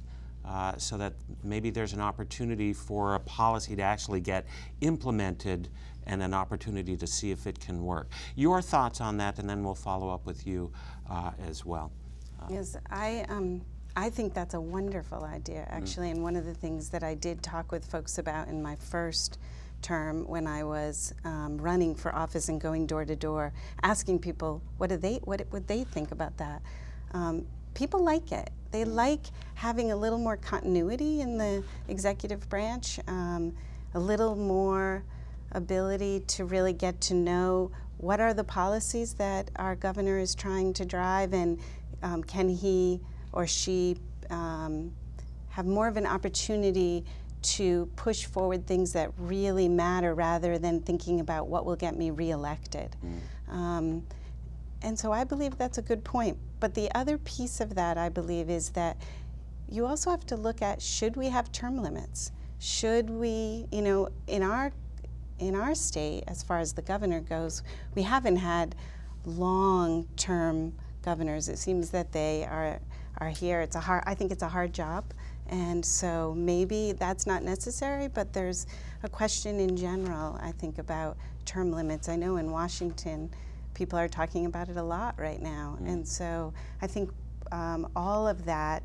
Uh, 0.45 0.75
so 0.77 0.97
that 0.97 1.13
maybe 1.44 1.69
there's 1.69 1.94
an 1.94 2.01
opportunity 2.01 2.74
for 2.74 3.15
a 3.15 3.19
policy 3.19 3.75
to 3.75 3.81
actually 3.81 4.21
get 4.21 4.45
implemented 4.81 5.69
and 6.07 6.24
an 6.24 6.33
opportunity 6.33 6.97
to 6.97 7.06
see 7.06 7.30
if 7.30 7.45
it 7.45 7.59
can 7.59 7.83
work. 7.83 8.09
Your 8.36 8.62
thoughts 8.62 9.00
on 9.00 9.18
that, 9.18 9.38
and 9.38 9.50
then 9.50 9.63
we'll 9.63 9.75
follow 9.75 10.09
up 10.09 10.25
with 10.25 10.47
you 10.47 10.71
uh, 11.09 11.31
as 11.47 11.65
well. 11.65 11.91
Yes, 12.50 12.77
I, 12.89 13.25
um, 13.30 13.62
I 13.95 14.09
think 14.09 14.33
that's 14.33 14.53
a 14.53 14.62
wonderful 14.62 15.24
idea, 15.24 15.68
actually. 15.69 16.09
And 16.09 16.24
one 16.24 16.36
of 16.36 16.45
the 16.45 16.53
things 16.53 16.89
that 16.89 17.03
I 17.03 17.13
did 17.15 17.44
talk 17.44 17.71
with 17.71 17.85
folks 17.85 18.18
about 18.18 18.47
in 18.47 18.63
my 18.63 18.75
first 18.75 19.38
term 19.81 20.25
when 20.27 20.47
I 20.47 20.63
was 20.63 21.13
um, 21.25 21.57
running 21.57 21.95
for 21.95 22.13
office 22.13 22.50
and 22.50 22.59
going 22.59 22.88
door 22.88 23.06
to 23.06 23.15
door, 23.15 23.53
asking 23.83 24.19
people 24.19 24.62
what 24.77 24.89
do 24.89 24.97
they, 24.97 25.15
what 25.24 25.45
would 25.51 25.68
they 25.68 25.83
think 25.83 26.12
about 26.12 26.38
that. 26.38 26.62
Um, 27.12 27.45
people 27.74 28.03
like 28.03 28.31
it. 28.31 28.50
They 28.71 28.86
like 28.86 29.21
having 29.56 29.92
a 29.92 29.95
little 29.95 30.19
more 30.19 30.38
continuity 30.38 31.21
in 31.21 31.38
the 31.38 31.63
executive 31.88 32.48
branch, 32.50 32.99
um, 33.07 33.54
a 33.94 33.99
little 33.99 34.35
more 34.35 35.04
ability 35.52 36.21
to 36.28 36.45
really 36.45 36.73
get 36.73 37.02
to 37.02 37.14
know 37.14 37.71
what 37.97 38.19
are 38.19 38.33
the 38.33 38.44
policies 38.44 39.14
that 39.16 39.49
our 39.57 39.76
governor 39.76 40.18
is 40.19 40.35
trying 40.35 40.71
to 40.73 40.85
drive 40.85 41.33
and 41.33 41.59
um, 42.04 42.23
can 42.23 42.47
he 42.47 43.02
or 43.33 43.45
she 43.45 43.97
um, 44.30 44.92
have 45.49 45.66
more 45.66 45.88
of 45.88 45.97
an 45.97 46.06
opportunity 46.06 47.04
to 47.42 47.90
push 47.95 48.26
forward 48.26 48.68
things 48.68 48.94
that 48.94 49.11
really 49.18 49.68
matter 49.68 50.14
rather 50.14 50.57
than 50.57 50.81
thinking 50.81 51.19
about 51.19 51.47
what 51.47 51.66
will 51.66 51.76
get 51.76 51.97
me 51.97 52.11
reelected. 52.11 52.95
Um, 53.49 54.06
and 54.81 54.98
so 54.98 55.12
I 55.12 55.24
believe 55.24 55.57
that's 55.57 55.78
a 55.78 55.81
good 55.81 56.04
point. 56.04 56.38
But 56.59 56.74
the 56.74 56.94
other 56.95 57.18
piece 57.18 57.59
of 57.59 57.76
that, 57.76 57.98
I 57.98 58.09
believe, 58.09 58.50
is 58.50 58.69
that 58.71 58.98
you 59.69 59.86
also 59.86 60.09
have 60.09 60.26
to 60.28 60.36
look 60.36 60.62
at 60.62 60.81
should 60.81 61.16
we 61.16 61.30
have 61.30 61.52
term 61.52 61.81
limits? 61.81 62.31
Should 62.59 63.09
we, 63.09 63.68
you 63.71 63.81
know, 63.81 64.09
in 64.28 64.44
our 64.44 64.71
in 65.40 65.56
our 65.56 65.74
state, 65.74 66.24
as 66.28 66.44
far 66.44 66.59
as 66.59 66.74
the 66.74 66.81
governor 66.81 67.21
goes, 67.21 67.64
we 67.95 68.04
haven't 68.04 68.36
had 68.36 68.76
long-term 69.26 70.74
governors. 71.02 71.48
It 71.48 71.57
seems 71.57 71.90
that 71.92 72.12
they 72.12 72.45
are 72.45 72.80
are 73.18 73.30
here. 73.30 73.62
It's 73.62 73.76
a 73.76 73.80
hard. 73.80 74.04
I 74.06 74.16
think 74.16 74.31
it's 74.31 74.44
a 74.44 74.50
hard 74.50 74.74
job, 74.74 75.06
and 75.48 75.86
so 75.86 76.33
maybe 76.38 76.94
that's 76.94 77.26
not 77.26 77.44
necessary. 77.44 78.07
But 78.07 78.33
there's 78.33 78.68
a 79.04 79.09
question 79.09 79.59
in 79.59 79.76
general. 79.78 80.38
I 80.42 80.52
think 80.52 80.78
about 80.78 81.18
term 81.45 81.71
limits. 81.71 82.09
I 82.09 82.16
know 82.16 82.38
in 82.38 82.52
Washington, 82.52 83.30
people 83.80 83.98
are 83.98 84.09
talking 84.09 84.45
about 84.45 84.68
it 84.68 84.76
a 84.76 84.83
lot 84.83 85.16
right 85.18 85.42
now, 85.42 85.78
and 85.86 86.06
so 86.06 86.54
I 86.81 86.88
think 86.88 87.09
um, 87.54 87.90
all 87.95 88.28
of 88.28 88.44
that 88.44 88.83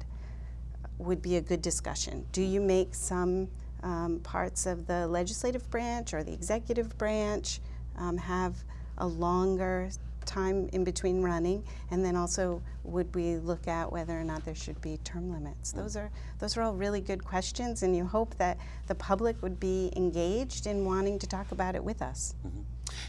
would 0.99 1.21
be 1.21 1.35
a 1.37 1.41
good 1.41 1.61
discussion. 1.61 2.25
Do 2.31 2.43
you 2.43 2.61
make 2.61 2.95
some 2.95 3.49
um, 3.83 4.21
parts 4.21 4.67
of 4.67 4.87
the 4.87 5.09
legislative 5.09 5.69
branch 5.69 6.15
or 6.15 6.23
the 6.23 6.33
executive 6.33 6.97
branch 6.97 7.61
um, 7.99 8.17
have 8.17 8.55
a 8.99 9.07
longer 9.07 9.91
time 10.25 10.71
in 10.73 10.85
between 10.85 11.23
running, 11.23 11.65
and 11.91 12.05
then 12.05 12.15
also 12.15 12.63
would 12.85 13.13
we 13.17 13.35
look 13.39 13.67
at 13.67 13.91
whether 13.91 14.19
or 14.19 14.23
not 14.23 14.45
there 14.45 14.55
should 14.55 14.81
be 14.81 14.99
term 14.99 15.33
limits? 15.33 15.73
Those 15.73 15.97
are 15.97 16.09
those 16.39 16.57
are 16.57 16.63
all 16.63 16.75
really 16.75 17.01
good 17.01 17.25
questions, 17.25 17.83
and 17.83 17.97
you 17.97 18.07
hope 18.07 18.37
that 18.37 18.59
the 18.87 18.95
public 18.95 19.43
would 19.43 19.59
be 19.59 19.93
engaged 19.97 20.69
in 20.69 20.85
wanting 20.85 21.19
to 21.19 21.27
talk 21.27 21.51
about 21.51 21.75
it 21.75 21.83
with 21.83 22.01
us. 22.01 22.37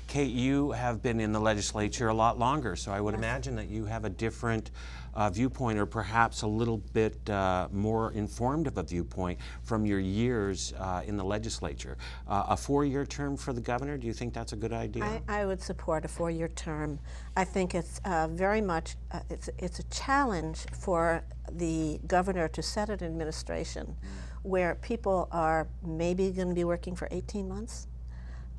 Kate, 0.07 0.31
you 0.31 0.71
have 0.71 1.01
been 1.01 1.19
in 1.19 1.31
the 1.31 1.39
legislature 1.39 2.09
a 2.09 2.13
lot 2.13 2.37
longer, 2.39 2.75
so 2.75 2.91
I 2.91 3.01
would 3.01 3.15
imagine 3.15 3.55
that 3.55 3.69
you 3.69 3.85
have 3.85 4.05
a 4.05 4.09
different 4.09 4.71
uh, 5.15 5.29
viewpoint 5.29 5.79
or 5.79 5.85
perhaps 5.85 6.41
a 6.41 6.47
little 6.47 6.77
bit 6.77 7.29
uh, 7.29 7.67
more 7.71 8.11
informed 8.11 8.67
of 8.67 8.77
a 8.77 8.83
viewpoint 8.83 9.39
from 9.63 9.85
your 9.85 9.99
years 9.99 10.73
uh, 10.77 11.01
in 11.05 11.17
the 11.17 11.23
legislature. 11.23 11.97
Uh, 12.27 12.45
a 12.49 12.57
four 12.57 12.85
year 12.85 13.05
term 13.05 13.37
for 13.37 13.53
the 13.53 13.61
governor, 13.61 13.97
do 13.97 14.07
you 14.07 14.13
think 14.13 14.33
that's 14.33 14.53
a 14.53 14.55
good 14.55 14.73
idea? 14.73 15.03
I, 15.03 15.21
I 15.27 15.45
would 15.45 15.61
support 15.61 16.05
a 16.05 16.07
four-year 16.07 16.49
term. 16.49 16.99
I 17.35 17.43
think 17.43 17.75
it's 17.75 17.99
uh, 18.05 18.27
very 18.27 18.61
much 18.61 18.95
uh, 19.11 19.19
it's 19.29 19.49
it's 19.57 19.79
a 19.79 19.83
challenge 19.83 20.65
for 20.77 21.23
the 21.51 21.99
governor 22.07 22.47
to 22.49 22.61
set 22.61 22.89
an 22.89 23.03
administration 23.03 23.95
where 24.43 24.75
people 24.75 25.27
are 25.31 25.67
maybe 25.85 26.31
going 26.31 26.49
to 26.49 26.53
be 26.53 26.63
working 26.63 26.95
for 26.95 27.07
18 27.11 27.47
months. 27.47 27.87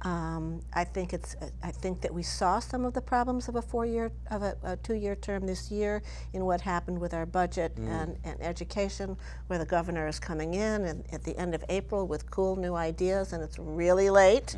Um, 0.03 0.61
I 0.75 0.85
think 0.85 1.13
it's. 1.15 1.37
I 1.63 1.71
think 1.71 2.01
that 2.03 2.13
we 2.13 2.23
saw 2.23 2.59
some 2.59 2.85
of 2.85 2.93
the 2.93 3.01
problems 3.01 3.49
of 3.49 3.57
a 3.57 3.63
four-year, 3.63 4.13
of 4.31 4.43
a, 4.43 4.55
a 4.63 4.77
two-year 4.77 5.17
term 5.17 5.47
this 5.47 5.71
year 5.71 6.03
in 6.35 6.45
what 6.45 6.61
happened 6.61 6.99
with 7.01 7.15
our 7.15 7.25
budget 7.27 7.73
and, 7.79 8.19
and 8.23 8.41
education, 8.43 9.17
where 9.47 9.59
the 9.59 9.65
governor 9.65 10.07
is 10.07 10.19
coming 10.21 10.55
in 10.55 10.85
and 10.85 11.05
at 11.13 11.25
the 11.25 11.37
end 11.39 11.55
of 11.55 11.65
April 11.71 12.07
with 12.07 12.31
cool 12.31 12.57
new 12.57 12.75
ideas, 12.75 13.33
and 13.33 13.43
it's 13.43 13.59
really 13.59 14.11
late 14.11 14.55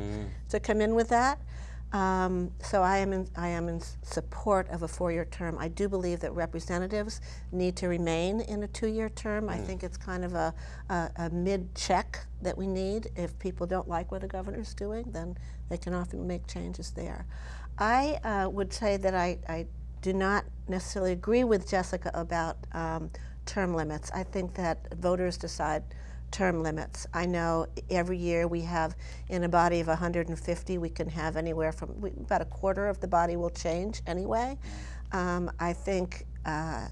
to 0.49 0.59
come 0.59 0.81
in 0.81 0.93
with 0.93 1.07
that. 1.09 1.39
Um, 1.91 2.51
so 2.61 2.83
I 2.83 2.99
am 2.99 3.13
in, 3.13 3.27
I 3.35 3.47
am 3.47 3.67
in 3.67 3.81
support 4.03 4.69
of 4.69 4.83
a 4.83 4.87
four-year 4.87 5.25
term. 5.25 5.57
I 5.57 5.69
do 5.69 5.89
believe 5.89 6.19
that 6.19 6.31
representatives 6.33 7.19
need 7.51 7.75
to 7.77 7.87
remain 7.87 8.41
in 8.41 8.61
a 8.61 8.67
two-year 8.67 9.09
term. 9.09 9.49
I 9.49 9.57
think 9.57 9.83
it's 9.83 9.97
kind 9.97 10.23
of 10.23 10.35
a, 10.35 10.53
a, 10.89 11.09
a 11.15 11.29
mid-check 11.31 12.25
that 12.43 12.55
we 12.57 12.67
need. 12.67 13.09
If 13.15 13.37
people 13.39 13.65
don't 13.65 13.87
like 13.87 14.11
what 14.11 14.21
the 14.21 14.27
governor's 14.27 14.73
doing, 14.75 15.05
then 15.11 15.35
they 15.69 15.77
can 15.77 15.93
often 15.93 16.27
make 16.27 16.45
changes 16.45 16.91
there. 16.91 17.25
I 17.79 18.19
uh, 18.23 18.49
would 18.49 18.71
say 18.71 18.97
that 18.97 19.15
I, 19.15 19.39
I 19.47 19.65
do 20.01 20.13
not 20.13 20.45
necessarily 20.67 21.13
agree 21.13 21.43
with 21.43 21.67
Jessica 21.67 22.11
about 22.13 22.57
um, 22.73 23.09
term 23.45 23.73
limits. 23.73 24.11
I 24.13 24.23
think 24.23 24.53
that 24.55 24.93
voters 24.99 25.37
decide 25.37 25.83
term 26.31 26.63
limits. 26.63 27.07
I 27.13 27.25
know 27.25 27.67
every 27.89 28.17
year 28.17 28.47
we 28.47 28.61
have, 28.61 28.95
in 29.29 29.43
a 29.43 29.49
body 29.49 29.79
of 29.79 29.87
150, 29.87 30.77
we 30.77 30.89
can 30.89 31.09
have 31.09 31.35
anywhere 31.37 31.71
from 31.71 31.99
we, 31.99 32.11
about 32.11 32.41
a 32.41 32.45
quarter 32.45 32.87
of 32.87 32.99
the 32.99 33.07
body 33.07 33.35
will 33.35 33.49
change 33.49 34.01
anyway. 34.07 34.57
Um, 35.11 35.51
I 35.59 35.73
think 35.73 36.25
uh, 36.45 36.87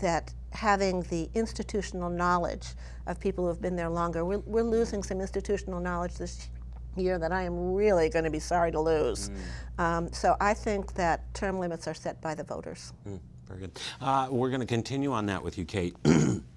that 0.00 0.32
having 0.50 1.02
the 1.02 1.28
institutional 1.34 2.10
knowledge 2.10 2.68
of 3.06 3.20
people 3.20 3.44
who 3.44 3.48
have 3.48 3.60
been 3.60 3.76
there 3.76 3.90
longer, 3.90 4.24
we're, 4.24 4.38
we're 4.38 4.62
losing 4.62 5.02
some 5.02 5.20
institutional 5.20 5.80
knowledge 5.80 6.14
this 6.14 6.48
year 6.96 7.18
that 7.18 7.32
I 7.32 7.42
am 7.42 7.74
really 7.74 8.08
going 8.08 8.24
to 8.24 8.30
be 8.30 8.38
sorry 8.38 8.72
to 8.72 8.80
lose. 8.80 9.30
Um, 9.78 10.10
so 10.12 10.34
I 10.40 10.54
think 10.54 10.94
that 10.94 11.32
term 11.34 11.58
limits 11.58 11.86
are 11.86 11.94
set 11.94 12.20
by 12.20 12.34
the 12.34 12.42
voters. 12.42 12.92
Mm, 13.06 13.20
very 13.46 13.60
good. 13.60 13.80
Uh, 14.00 14.28
we're 14.30 14.48
going 14.48 14.60
to 14.60 14.66
continue 14.66 15.12
on 15.12 15.26
that 15.26 15.42
with 15.42 15.58
you, 15.58 15.64
Kate. 15.64 15.94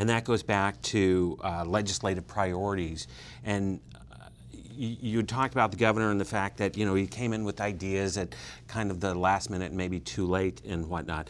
and 0.00 0.08
that 0.08 0.24
goes 0.24 0.42
back 0.42 0.80
to 0.80 1.38
uh, 1.44 1.62
legislative 1.66 2.26
priorities. 2.26 3.06
And 3.44 3.80
uh, 4.10 4.28
you, 4.74 5.22
talked 5.22 5.52
about 5.52 5.72
the 5.72 5.76
governor 5.76 6.10
and 6.10 6.18
the 6.18 6.24
fact 6.24 6.56
that 6.56 6.74
you 6.74 6.86
know 6.86 6.94
he 6.94 7.06
came 7.06 7.34
in 7.34 7.44
with 7.44 7.60
ideas 7.60 8.16
at 8.16 8.34
kind 8.66 8.90
of 8.90 9.00
the 9.00 9.14
last 9.14 9.50
minute, 9.50 9.74
maybe 9.74 10.00
too 10.00 10.26
late 10.26 10.62
and 10.64 10.88
whatnot. 10.88 11.28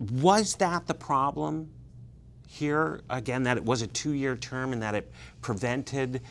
Was 0.00 0.56
that 0.56 0.88
the 0.88 0.94
problem 0.94 1.70
here? 2.48 3.02
Again, 3.08 3.44
that 3.44 3.56
it 3.56 3.64
was 3.64 3.82
a 3.82 3.86
two-year 3.86 4.36
term 4.36 4.72
and 4.72 4.82
that 4.82 4.96
it 4.96 5.12
prevented 5.40 6.22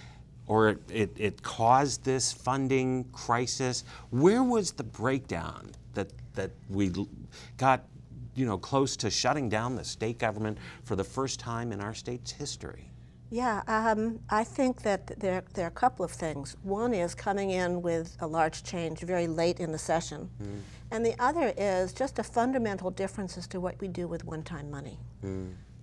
or 0.47 0.69
it, 0.71 0.91
it, 0.91 1.11
it 1.15 1.41
caused 1.41 2.03
this 2.03 2.33
funding 2.33 3.05
crisis. 3.13 3.85
Where 4.09 4.43
was 4.43 4.73
the 4.73 4.83
breakdown 4.83 5.71
that 5.93 6.09
that 6.33 6.51
we 6.69 6.91
got, 7.55 7.85
you 8.35 8.45
know, 8.45 8.57
close 8.57 8.95
to 8.97 9.09
shutting 9.09 9.49
down 9.49 9.75
the 9.75 9.83
state 9.83 10.19
government 10.19 10.57
for 10.83 10.95
the 10.95 11.03
first 11.03 11.39
time 11.39 11.71
in 11.71 11.81
our 11.81 11.93
state's 11.93 12.31
history? 12.31 12.91
Yeah, 13.31 13.63
um, 13.67 14.19
I 14.29 14.43
think 14.43 14.83
that 14.83 15.19
there, 15.19 15.43
there 15.53 15.65
are 15.65 15.69
a 15.69 15.71
couple 15.71 16.05
of 16.05 16.11
things. 16.11 16.55
One 16.63 16.93
is 16.93 17.15
coming 17.15 17.51
in 17.51 17.81
with 17.81 18.15
a 18.19 18.27
large 18.27 18.63
change 18.63 18.99
very 18.99 19.27
late 19.27 19.59
in 19.59 19.71
the 19.71 19.77
session. 19.77 20.29
And 20.91 21.05
the 21.05 21.15
other 21.19 21.51
is 21.57 21.91
just 21.91 22.19
a 22.19 22.23
fundamental 22.23 22.91
difference 22.91 23.37
as 23.37 23.47
to 23.47 23.59
what 23.59 23.79
we 23.81 23.87
do 23.87 24.07
with 24.07 24.23
one 24.25 24.43
time 24.43 24.69
money. 24.69 24.99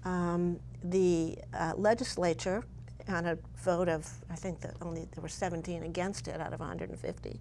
Um, 0.05 0.61
the 0.85 1.39
uh, 1.53 1.73
legislature, 1.77 2.63
on 3.09 3.27
a 3.27 3.37
vote 3.57 3.89
of, 3.89 4.09
I 4.31 4.37
think 4.37 4.61
that 4.61 4.77
only 4.81 5.09
there 5.13 5.23
were 5.23 5.29
17 5.29 5.83
against 5.83 6.29
it 6.29 6.41
out 6.41 6.53
of 6.53 6.61
150, 6.61 7.41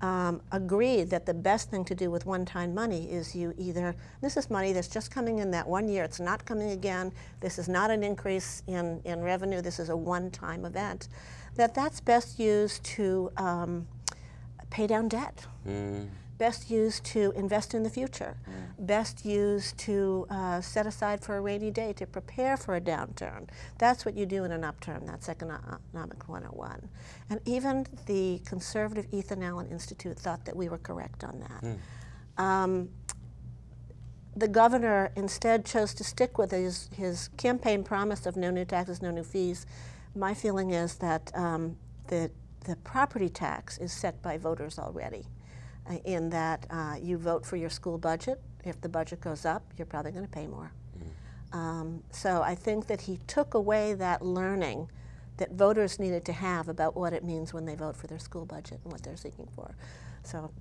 um, 0.00 0.40
agreed 0.52 1.10
that 1.10 1.26
the 1.26 1.34
best 1.34 1.70
thing 1.70 1.84
to 1.84 1.94
do 1.94 2.10
with 2.10 2.26
one 2.26 2.44
time 2.44 2.74
money 2.74 3.10
is 3.10 3.34
you 3.34 3.54
either, 3.58 3.94
this 4.20 4.36
is 4.36 4.50
money 4.50 4.72
that's 4.72 4.88
just 4.88 5.10
coming 5.10 5.38
in 5.38 5.50
that 5.50 5.66
one 5.66 5.88
year, 5.88 6.04
it's 6.04 6.20
not 6.20 6.44
coming 6.44 6.70
again, 6.70 7.12
this 7.40 7.58
is 7.58 7.68
not 7.68 7.90
an 7.90 8.02
increase 8.02 8.62
in, 8.66 9.00
in 9.04 9.20
revenue, 9.22 9.60
this 9.60 9.78
is 9.78 9.88
a 9.88 9.96
one 9.96 10.30
time 10.30 10.64
event, 10.64 11.08
that 11.56 11.74
that's 11.74 12.00
best 12.00 12.38
used 12.38 12.82
to 12.84 13.30
um, 13.36 13.86
pay 14.70 14.86
down 14.86 15.08
debt. 15.08 15.46
Best 16.40 16.70
used 16.70 17.04
to 17.04 17.32
invest 17.36 17.74
in 17.74 17.82
the 17.82 17.90
future. 17.90 18.34
Best 18.78 19.26
used 19.26 19.76
to 19.76 20.26
uh, 20.30 20.62
set 20.62 20.86
aside 20.86 21.22
for 21.22 21.36
a 21.36 21.40
rainy 21.42 21.70
day 21.70 21.92
to 21.92 22.06
prepare 22.06 22.56
for 22.56 22.76
a 22.76 22.80
downturn. 22.80 23.46
That's 23.76 24.06
what 24.06 24.16
you 24.16 24.24
do 24.24 24.44
in 24.44 24.50
an 24.50 24.64
upturn. 24.64 25.04
That's 25.04 25.28
Economic 25.28 26.26
101. 26.26 26.88
And 27.28 27.40
even 27.44 27.86
the 28.06 28.40
conservative 28.46 29.06
Ethan 29.12 29.42
Allen 29.42 29.68
Institute 29.70 30.18
thought 30.18 30.46
that 30.46 30.56
we 30.56 30.70
were 30.70 30.78
correct 30.78 31.24
on 31.24 31.40
that. 31.40 31.62
Um, 32.42 32.88
the 34.34 34.48
governor 34.48 35.12
instead 35.16 35.66
chose 35.66 35.92
to 35.92 36.04
stick 36.04 36.38
with 36.38 36.52
his, 36.52 36.88
his 36.96 37.28
campaign 37.36 37.84
promise 37.84 38.24
of 38.24 38.36
no 38.38 38.50
new 38.50 38.64
taxes, 38.64 39.02
no 39.02 39.10
new 39.10 39.24
fees. 39.24 39.66
My 40.14 40.32
feeling 40.32 40.70
is 40.70 40.94
that 40.96 41.30
um, 41.34 41.76
the, 42.06 42.30
the 42.64 42.76
property 42.76 43.28
tax 43.28 43.76
is 43.76 43.92
set 43.92 44.22
by 44.22 44.38
voters 44.38 44.78
already, 44.78 45.26
in 46.04 46.30
that 46.30 46.66
uh, 46.70 46.96
you 47.00 47.18
vote 47.18 47.44
for 47.44 47.56
your 47.56 47.70
school 47.70 47.98
budget. 47.98 48.40
If 48.64 48.80
the 48.80 48.88
budget 48.88 49.20
goes 49.20 49.44
up, 49.44 49.62
you're 49.76 49.86
probably 49.86 50.12
going 50.12 50.26
to 50.26 50.30
pay 50.30 50.46
more. 50.46 50.72
Um, 51.52 52.02
so 52.10 52.42
I 52.42 52.54
think 52.54 52.86
that 52.86 53.00
he 53.00 53.18
took 53.26 53.54
away 53.54 53.94
that 53.94 54.22
learning 54.22 54.88
that 55.38 55.52
voters 55.52 55.98
needed 55.98 56.24
to 56.26 56.32
have 56.32 56.68
about 56.68 56.94
what 56.94 57.12
it 57.12 57.24
means 57.24 57.52
when 57.52 57.64
they 57.64 57.74
vote 57.74 57.96
for 57.96 58.06
their 58.06 58.18
school 58.18 58.44
budget 58.44 58.78
and 58.84 58.92
what 58.92 59.02
they're 59.02 59.16
seeking 59.16 59.48
for. 59.54 59.74
So 60.22 60.52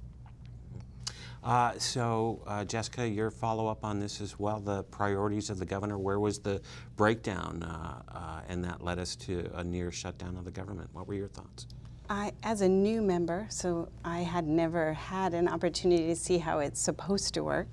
Uh, 1.42 1.78
so, 1.78 2.42
uh, 2.48 2.66
Jessica, 2.66 3.08
your 3.08 3.32
follow 3.32 3.68
up 3.68 3.86
on 3.86 4.00
this 4.00 4.20
as 4.20 4.38
well 4.38 4.60
the 4.60 4.84
priorities 4.84 5.50
of 5.50 5.58
the 5.58 5.66
governor. 5.66 5.98
Where 5.98 6.20
was 6.20 6.40
the 6.40 6.62
breakdown? 6.98 7.64
Uh, 7.64 8.02
uh, 8.10 8.42
and 8.50 8.64
that 8.66 8.84
led 8.84 9.00
us 9.00 9.16
to 9.18 9.50
a 9.54 9.64
near 9.64 9.92
shutdown 9.92 10.36
of 10.36 10.44
the 10.44 10.52
government. 10.52 10.90
What 10.92 11.08
were 11.08 11.14
your 11.14 11.30
thoughts? 11.30 11.66
I, 12.12 12.32
as 12.42 12.62
a 12.62 12.68
new 12.68 13.04
member, 13.04 13.46
so 13.50 13.88
I 14.04 14.22
had 14.22 14.48
never 14.48 14.94
had 14.94 15.36
an 15.36 15.48
opportunity 15.48 16.08
to 16.08 16.16
see 16.16 16.40
how 16.40 16.58
it's 16.58 16.80
supposed 16.80 17.36
to 17.36 17.44
work, 17.44 17.68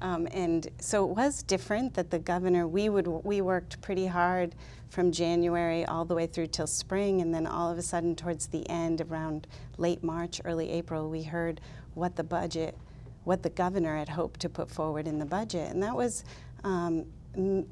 um, 0.00 0.28
and 0.30 0.68
so 0.78 1.04
it 1.04 1.16
was 1.16 1.42
different. 1.42 1.94
That 1.94 2.08
the 2.10 2.20
governor, 2.20 2.68
we 2.68 2.88
would 2.88 3.08
we 3.08 3.40
worked 3.40 3.80
pretty 3.80 4.06
hard 4.06 4.54
from 4.90 5.10
January 5.10 5.84
all 5.86 6.04
the 6.04 6.14
way 6.14 6.26
through 6.28 6.46
till 6.48 6.68
spring, 6.68 7.20
and 7.20 7.34
then 7.34 7.48
all 7.48 7.68
of 7.68 7.78
a 7.78 7.82
sudden, 7.82 8.14
towards 8.14 8.46
the 8.46 8.68
end, 8.70 9.00
around 9.00 9.48
late 9.76 10.04
March, 10.04 10.40
early 10.44 10.70
April, 10.70 11.10
we 11.10 11.24
heard 11.24 11.60
what 11.94 12.14
the 12.14 12.24
budget, 12.24 12.78
what 13.24 13.42
the 13.42 13.50
governor 13.50 13.96
had 13.96 14.08
hoped 14.08 14.38
to 14.40 14.48
put 14.48 14.70
forward 14.70 15.08
in 15.08 15.18
the 15.18 15.26
budget, 15.26 15.68
and 15.72 15.82
that 15.82 15.96
was. 15.96 16.24
Um, 16.62 17.06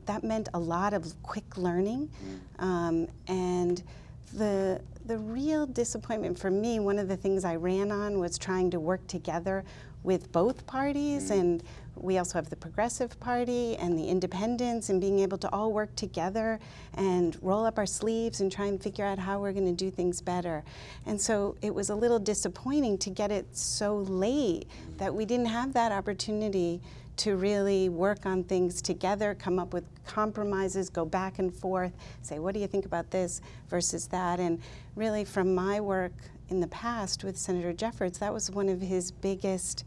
that 0.06 0.22
meant 0.22 0.48
a 0.54 0.58
lot 0.58 0.94
of 0.94 1.20
quick 1.24 1.56
learning, 1.58 2.08
um, 2.60 3.08
and 3.26 3.82
the 4.34 4.80
the 5.06 5.18
real 5.18 5.66
disappointment 5.66 6.38
for 6.38 6.50
me, 6.50 6.80
one 6.80 6.98
of 6.98 7.08
the 7.08 7.16
things 7.16 7.44
I 7.44 7.56
ran 7.56 7.90
on 7.90 8.18
was 8.18 8.36
trying 8.36 8.70
to 8.72 8.80
work 8.80 9.06
together 9.06 9.64
with 10.02 10.30
both 10.32 10.66
parties, 10.66 11.30
mm-hmm. 11.30 11.40
and 11.40 11.62
we 12.00 12.18
also 12.18 12.34
have 12.34 12.50
the 12.50 12.56
Progressive 12.56 13.18
Party 13.20 13.76
and 13.76 13.98
the 13.98 14.08
Independents, 14.08 14.88
and 14.88 15.00
being 15.00 15.18
able 15.20 15.38
to 15.38 15.52
all 15.52 15.72
work 15.72 15.94
together 15.96 16.60
and 16.94 17.36
roll 17.42 17.64
up 17.64 17.78
our 17.78 17.86
sleeves 17.86 18.40
and 18.40 18.50
try 18.50 18.66
and 18.66 18.82
figure 18.82 19.04
out 19.04 19.18
how 19.18 19.40
we're 19.40 19.52
going 19.52 19.66
to 19.66 19.72
do 19.72 19.90
things 19.90 20.20
better. 20.20 20.64
And 21.06 21.20
so 21.20 21.56
it 21.62 21.74
was 21.74 21.90
a 21.90 21.94
little 21.94 22.18
disappointing 22.18 22.98
to 22.98 23.10
get 23.10 23.30
it 23.30 23.56
so 23.56 23.96
late 23.96 24.66
that 24.96 25.14
we 25.14 25.24
didn't 25.24 25.46
have 25.46 25.72
that 25.74 25.92
opportunity 25.92 26.80
to 27.18 27.36
really 27.36 27.88
work 27.88 28.26
on 28.26 28.44
things 28.44 28.80
together, 28.80 29.34
come 29.34 29.58
up 29.58 29.74
with 29.74 29.84
compromises, 30.06 30.88
go 30.88 31.04
back 31.04 31.40
and 31.40 31.52
forth, 31.52 31.92
say, 32.22 32.38
what 32.38 32.54
do 32.54 32.60
you 32.60 32.68
think 32.68 32.86
about 32.86 33.10
this 33.10 33.40
versus 33.68 34.06
that? 34.06 34.38
And 34.38 34.60
really, 34.94 35.24
from 35.24 35.52
my 35.54 35.80
work 35.80 36.12
in 36.48 36.60
the 36.60 36.68
past 36.68 37.24
with 37.24 37.36
Senator 37.36 37.72
Jeffords, 37.72 38.18
that 38.18 38.32
was 38.32 38.50
one 38.50 38.68
of 38.68 38.80
his 38.80 39.10
biggest 39.10 39.84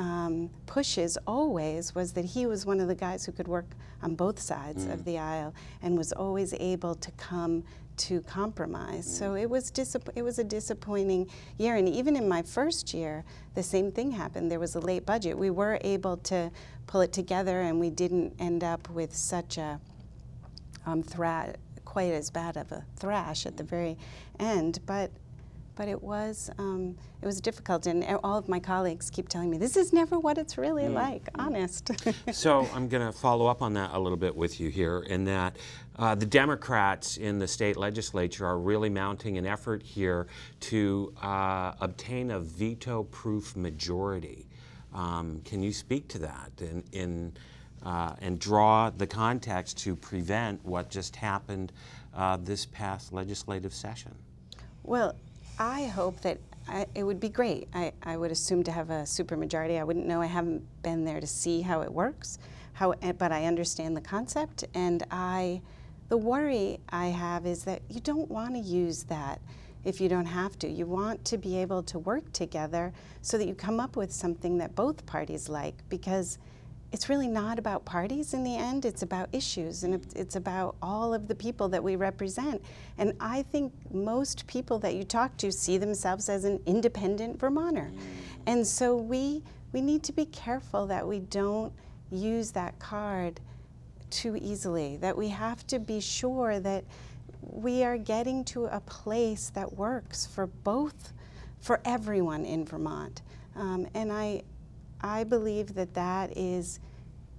um, 0.00 0.48
pushes 0.64 1.18
always 1.26 1.94
was 1.94 2.14
that 2.14 2.24
he 2.24 2.46
was 2.46 2.64
one 2.64 2.80
of 2.80 2.88
the 2.88 2.94
guys 2.94 3.26
who 3.26 3.32
could 3.32 3.46
work 3.46 3.66
on 4.02 4.14
both 4.14 4.40
sides 4.40 4.86
of 4.86 5.04
the 5.04 5.18
aisle 5.18 5.54
and 5.82 5.98
was 5.98 6.10
always 6.12 6.54
able 6.54 6.94
to 6.94 7.10
come 7.12 7.62
to 7.98 8.22
compromise. 8.22 9.04
So 9.04 9.34
it 9.34 9.50
was 9.50 9.70
it 10.16 10.22
was 10.22 10.38
a 10.38 10.44
disappointing 10.44 11.28
year, 11.58 11.76
and 11.76 11.86
even 11.86 12.16
in 12.16 12.26
my 12.26 12.40
first 12.40 12.94
year, 12.94 13.24
the 13.54 13.62
same 13.62 13.92
thing 13.92 14.10
happened. 14.10 14.50
There 14.50 14.58
was 14.58 14.74
a 14.74 14.80
late 14.80 15.04
budget. 15.04 15.36
We 15.36 15.50
were 15.50 15.78
able 15.82 16.16
to 16.16 16.50
pull 16.86 17.02
it 17.02 17.12
together, 17.12 17.60
and 17.60 17.78
we 17.78 17.90
didn't 17.90 18.32
end 18.38 18.64
up 18.64 18.88
with 18.88 19.14
such 19.14 19.58
a 19.58 19.78
um, 20.86 21.02
thra- 21.02 21.54
quite 21.84 22.12
as 22.12 22.30
bad 22.30 22.56
of 22.56 22.72
a 22.72 22.86
thrash 22.96 23.44
at 23.44 23.58
the 23.58 23.64
very 23.64 23.98
end, 24.38 24.78
but 24.86 25.10
but 25.76 25.88
it 25.88 26.02
was 26.02 26.50
um, 26.58 26.96
it 27.22 27.26
was 27.26 27.40
difficult, 27.40 27.86
and 27.86 28.04
all 28.22 28.38
of 28.38 28.48
my 28.48 28.60
colleagues 28.60 29.10
keep 29.10 29.28
telling 29.28 29.50
me 29.50 29.58
this 29.58 29.76
is 29.76 29.92
never 29.92 30.18
what 30.18 30.38
it's 30.38 30.58
really 30.58 30.88
like. 30.88 31.28
Honest. 31.38 31.90
So 32.32 32.68
I'm 32.74 32.88
going 32.88 33.04
to 33.04 33.12
follow 33.12 33.46
up 33.46 33.60
on 33.62 33.74
that 33.74 33.90
a 33.92 33.98
little 33.98 34.16
bit 34.16 34.34
with 34.34 34.60
you 34.60 34.68
here, 34.68 35.00
in 35.00 35.24
that 35.24 35.56
uh, 35.98 36.14
the 36.14 36.26
Democrats 36.26 37.16
in 37.16 37.38
the 37.38 37.46
state 37.46 37.76
legislature 37.76 38.46
are 38.46 38.58
really 38.58 38.88
mounting 38.88 39.36
an 39.36 39.46
effort 39.46 39.82
here 39.82 40.26
to 40.60 41.12
uh, 41.22 41.72
obtain 41.80 42.30
a 42.30 42.40
veto-proof 42.40 43.56
majority. 43.56 44.46
Um, 44.94 45.40
can 45.44 45.62
you 45.62 45.72
speak 45.72 46.08
to 46.08 46.18
that 46.20 46.50
in, 46.60 46.84
in 46.92 47.32
uh, 47.82 48.14
and 48.20 48.38
draw 48.38 48.90
the 48.90 49.06
context 49.06 49.78
to 49.78 49.96
prevent 49.96 50.64
what 50.64 50.90
just 50.90 51.16
happened 51.16 51.72
uh, 52.14 52.36
this 52.36 52.66
past 52.66 53.12
legislative 53.12 53.72
session? 53.72 54.14
Well, 54.82 55.14
I 55.60 55.84
hope 55.88 56.22
that 56.22 56.38
I, 56.66 56.86
it 56.94 57.02
would 57.02 57.20
be 57.20 57.28
great. 57.28 57.68
I, 57.74 57.92
I 58.02 58.16
would 58.16 58.30
assume 58.32 58.62
to 58.64 58.72
have 58.72 58.88
a 58.88 59.02
supermajority. 59.02 59.78
I 59.78 59.84
wouldn't 59.84 60.06
know. 60.06 60.22
I 60.22 60.26
haven't 60.26 60.62
been 60.82 61.04
there 61.04 61.20
to 61.20 61.26
see 61.26 61.60
how 61.60 61.82
it 61.82 61.92
works. 61.92 62.38
How, 62.72 62.92
eh, 63.02 63.12
but 63.12 63.30
I 63.30 63.44
understand 63.44 63.94
the 63.94 64.00
concept, 64.00 64.64
and 64.72 65.04
I, 65.10 65.60
the 66.08 66.16
worry 66.16 66.80
I 66.88 67.08
have 67.08 67.44
is 67.44 67.64
that 67.64 67.82
you 67.90 68.00
don't 68.00 68.30
want 68.30 68.54
to 68.54 68.60
use 68.60 69.02
that 69.04 69.38
if 69.84 70.00
you 70.00 70.08
don't 70.08 70.24
have 70.24 70.58
to. 70.60 70.68
You 70.68 70.86
want 70.86 71.22
to 71.26 71.36
be 71.36 71.58
able 71.58 71.82
to 71.82 71.98
work 71.98 72.32
together 72.32 72.94
so 73.20 73.36
that 73.36 73.46
you 73.46 73.54
come 73.54 73.80
up 73.80 73.96
with 73.96 74.10
something 74.10 74.56
that 74.58 74.74
both 74.74 75.04
parties 75.04 75.50
like, 75.50 75.74
because 75.90 76.38
it's 76.92 77.08
really 77.08 77.28
not 77.28 77.58
about 77.58 77.84
parties 77.84 78.34
in 78.34 78.42
the 78.42 78.56
end. 78.56 78.84
It's 78.84 79.02
about 79.02 79.28
issues 79.32 79.84
and 79.84 80.04
it's 80.16 80.34
about 80.34 80.74
all 80.82 81.14
of 81.14 81.28
the 81.28 81.34
people 81.34 81.68
that 81.68 81.82
we 81.82 81.94
represent. 81.96 82.62
And 82.98 83.14
I 83.20 83.42
think 83.42 83.72
most 83.92 84.46
people 84.46 84.78
that 84.80 84.94
you 84.94 85.04
talk 85.04 85.36
to 85.38 85.52
see 85.52 85.78
themselves 85.78 86.28
as 86.28 86.44
an 86.44 86.60
independent 86.66 87.38
Vermonter. 87.38 87.92
And 88.46 88.66
so 88.66 88.96
we, 88.96 89.42
we 89.72 89.80
need 89.80 90.02
to 90.04 90.12
be 90.12 90.24
careful 90.26 90.86
that 90.86 91.06
we 91.06 91.20
don't 91.20 91.72
use 92.10 92.50
that 92.52 92.78
card 92.80 93.40
too 94.10 94.36
easily, 94.42 94.96
that 94.96 95.16
we 95.16 95.28
have 95.28 95.64
to 95.68 95.78
be 95.78 96.00
sure 96.00 96.58
that 96.58 96.84
we 97.40 97.84
are 97.84 97.96
getting 97.96 98.44
to 98.44 98.66
a 98.66 98.80
place 98.80 99.50
that 99.50 99.72
works 99.72 100.26
for 100.26 100.48
both, 100.48 101.12
for 101.60 101.80
everyone 101.84 102.44
in 102.44 102.64
Vermont. 102.64 103.22
Um, 103.54 103.86
and 103.94 104.12
I, 104.12 104.42
I 105.02 105.24
believe 105.24 105.74
that 105.74 105.94
that 105.94 106.36
is 106.36 106.80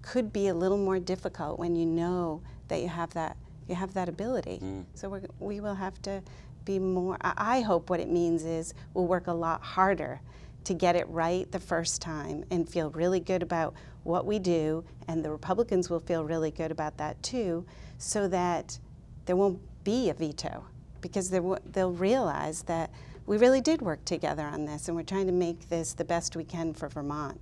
could 0.02 0.34
be 0.34 0.48
a 0.48 0.54
little 0.54 0.78
more 0.78 1.00
difficult 1.00 1.60
when 1.60 1.76
you 1.76 1.86
know 1.86 2.42
that 2.68 2.82
you 2.82 2.88
have 2.88 3.14
that 3.14 3.38
you 3.68 3.76
have 3.76 3.94
that 3.94 4.10
ability. 4.10 4.60
Mm. 4.62 4.86
So 4.96 5.10
we're, 5.10 5.22
we 5.40 5.60
will 5.60 5.76
have 5.76 6.02
to 6.04 6.22
be 6.66 6.80
more. 6.80 7.18
I, 7.22 7.34
I 7.38 7.62
hope 7.62 7.90
what 7.90 8.00
it 8.00 8.10
means 8.10 8.44
is 8.44 8.74
we'll 8.94 9.08
work 9.08 9.28
a 9.28 9.34
lot 9.34 9.62
harder 9.62 10.22
to 10.64 10.74
get 10.74 10.96
it 10.96 11.08
right 11.10 11.52
the 11.52 11.60
first 11.60 12.02
time 12.02 12.44
and 12.52 12.68
feel 12.68 12.90
really 12.92 13.20
good 13.20 13.42
about 13.42 13.74
what 14.04 14.26
we 14.26 14.40
do, 14.40 14.84
and 15.08 15.24
the 15.24 15.32
Republicans 15.32 15.90
will 15.90 16.00
feel 16.00 16.24
really 16.24 16.52
good 16.52 16.72
about 16.72 16.98
that 16.98 17.22
too, 17.24 17.66
so 17.98 18.28
that 18.28 18.78
there 19.26 19.36
won't 19.36 19.60
be 19.84 20.10
a 20.10 20.14
veto 20.14 20.64
because 21.02 21.30
they'll 21.30 21.92
realize 21.92 22.64
that 22.64 22.92
we 23.26 23.38
really 23.38 23.62
did 23.62 23.82
work 23.82 24.04
together 24.06 24.46
on 24.46 24.66
this, 24.66 24.88
and 24.88 24.96
we're 24.98 25.04
trying 25.04 25.28
to 25.28 25.32
make 25.32 25.70
this 25.70 25.94
the 25.94 26.04
best 26.04 26.36
we 26.36 26.44
can 26.44 26.74
for 26.74 26.90
Vermont. 26.90 27.40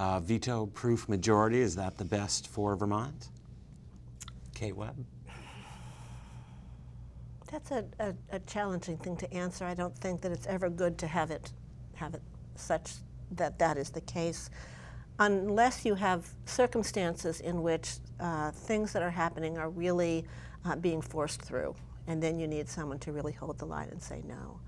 Uh, 0.00 0.18
veto-proof 0.18 1.10
majority, 1.10 1.60
is 1.60 1.76
that 1.76 1.98
the 1.98 2.04
best 2.06 2.48
for 2.48 2.74
Vermont? 2.74 3.28
Kate 4.54 4.74
Webb? 4.74 4.96
That's 7.52 7.70
a, 7.70 7.84
a, 7.98 8.14
a 8.30 8.38
challenging 8.40 8.96
thing 8.96 9.14
to 9.18 9.30
answer. 9.34 9.66
I 9.66 9.74
don't 9.74 9.94
think 9.98 10.22
that 10.22 10.32
it's 10.32 10.46
ever 10.46 10.70
good 10.70 10.96
to 11.00 11.06
have 11.06 11.30
it 11.30 11.52
have 11.96 12.14
it 12.14 12.22
such 12.54 12.92
that 13.32 13.58
that 13.58 13.76
is 13.76 13.90
the 13.90 14.00
case, 14.00 14.48
unless 15.18 15.84
you 15.84 15.94
have 15.96 16.30
circumstances 16.46 17.40
in 17.40 17.60
which 17.60 17.96
uh, 18.20 18.52
things 18.52 18.94
that 18.94 19.02
are 19.02 19.10
happening 19.10 19.58
are 19.58 19.68
really 19.68 20.24
uh, 20.64 20.76
being 20.76 21.02
forced 21.02 21.42
through, 21.42 21.74
and 22.06 22.22
then 22.22 22.38
you 22.38 22.46
need 22.46 22.70
someone 22.70 22.98
to 23.00 23.12
really 23.12 23.32
hold 23.32 23.58
the 23.58 23.66
line 23.66 23.90
and 23.90 24.02
say 24.02 24.22
no. 24.26 24.60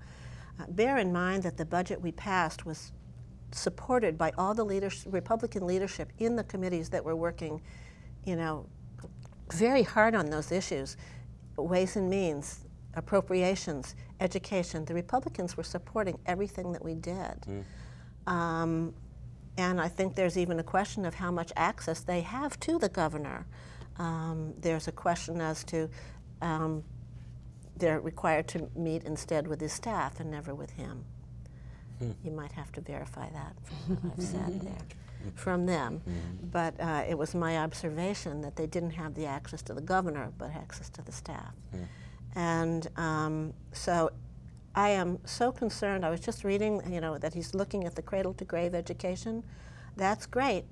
Uh, 0.59 0.65
bear 0.69 0.99
in 0.99 1.11
mind 1.11 1.41
that 1.41 1.57
the 1.57 1.65
budget 1.65 1.99
we 1.99 2.11
passed 2.11 2.67
was 2.67 2.91
supported 3.53 4.17
by 4.17 4.31
all 4.37 4.53
the 4.53 4.63
leaders, 4.63 5.05
Republican 5.09 5.65
leadership 5.67 6.11
in 6.19 6.35
the 6.35 6.43
committees 6.43 6.89
that 6.89 7.03
were 7.03 7.15
working, 7.15 7.61
you 8.25 8.35
know, 8.35 8.65
very 9.51 9.83
hard 9.83 10.15
on 10.15 10.29
those 10.29 10.51
issues 10.51 10.97
ways 11.57 11.95
and 11.95 12.09
means, 12.09 12.65
appropriations, 12.95 13.95
education. 14.19 14.85
The 14.85 14.93
Republicans 14.93 15.55
were 15.55 15.63
supporting 15.63 16.17
everything 16.25 16.71
that 16.71 16.83
we 16.83 16.95
did. 16.95 17.45
Um, 18.25 18.93
and 19.57 19.79
I 19.79 19.87
think 19.87 20.15
there's 20.15 20.37
even 20.37 20.59
a 20.59 20.63
question 20.63 21.05
of 21.05 21.13
how 21.13 21.31
much 21.31 21.51
access 21.55 21.99
they 22.01 22.21
have 22.21 22.59
to 22.61 22.79
the 22.79 22.89
governor. 22.89 23.45
Um, 23.97 24.53
there's 24.57 24.87
a 24.87 24.91
question 24.91 25.41
as 25.41 25.63
to 25.65 25.89
um, 26.41 26.83
they're 27.77 27.99
required 27.99 28.47
to 28.49 28.69
meet 28.75 29.03
instead 29.03 29.47
with 29.47 29.61
his 29.61 29.73
staff 29.73 30.19
and 30.19 30.31
never 30.31 30.55
with 30.55 30.71
him. 30.71 31.05
You 32.23 32.31
might 32.31 32.51
have 32.51 32.71
to 32.73 32.81
verify 32.81 33.29
that 33.29 33.55
from 33.63 33.95
what 33.95 34.13
I've 34.17 34.23
said 34.23 34.61
there 34.61 34.85
from 35.35 35.65
them. 35.65 36.01
But 36.51 36.79
uh, 36.79 37.03
it 37.07 37.17
was 37.17 37.33
my 37.33 37.57
observation 37.59 38.41
that 38.41 38.55
they 38.55 38.67
didn't 38.67 38.91
have 38.91 39.13
the 39.15 39.25
access 39.25 39.61
to 39.63 39.73
the 39.73 39.81
governor, 39.81 40.31
but 40.37 40.51
access 40.51 40.89
to 40.89 41.01
the 41.01 41.11
staff. 41.11 41.53
And 42.35 42.87
um, 42.97 43.53
so 43.71 44.11
I 44.75 44.89
am 44.89 45.19
so 45.25 45.51
concerned. 45.51 46.05
I 46.05 46.09
was 46.09 46.19
just 46.19 46.43
reading, 46.43 46.81
you 46.91 46.99
know, 46.99 47.17
that 47.17 47.33
he's 47.33 47.53
looking 47.53 47.85
at 47.85 47.95
the 47.95 48.01
cradle 48.01 48.33
to 48.35 48.45
grave 48.45 48.73
education. 48.75 49.43
That's 49.95 50.25
great. 50.25 50.65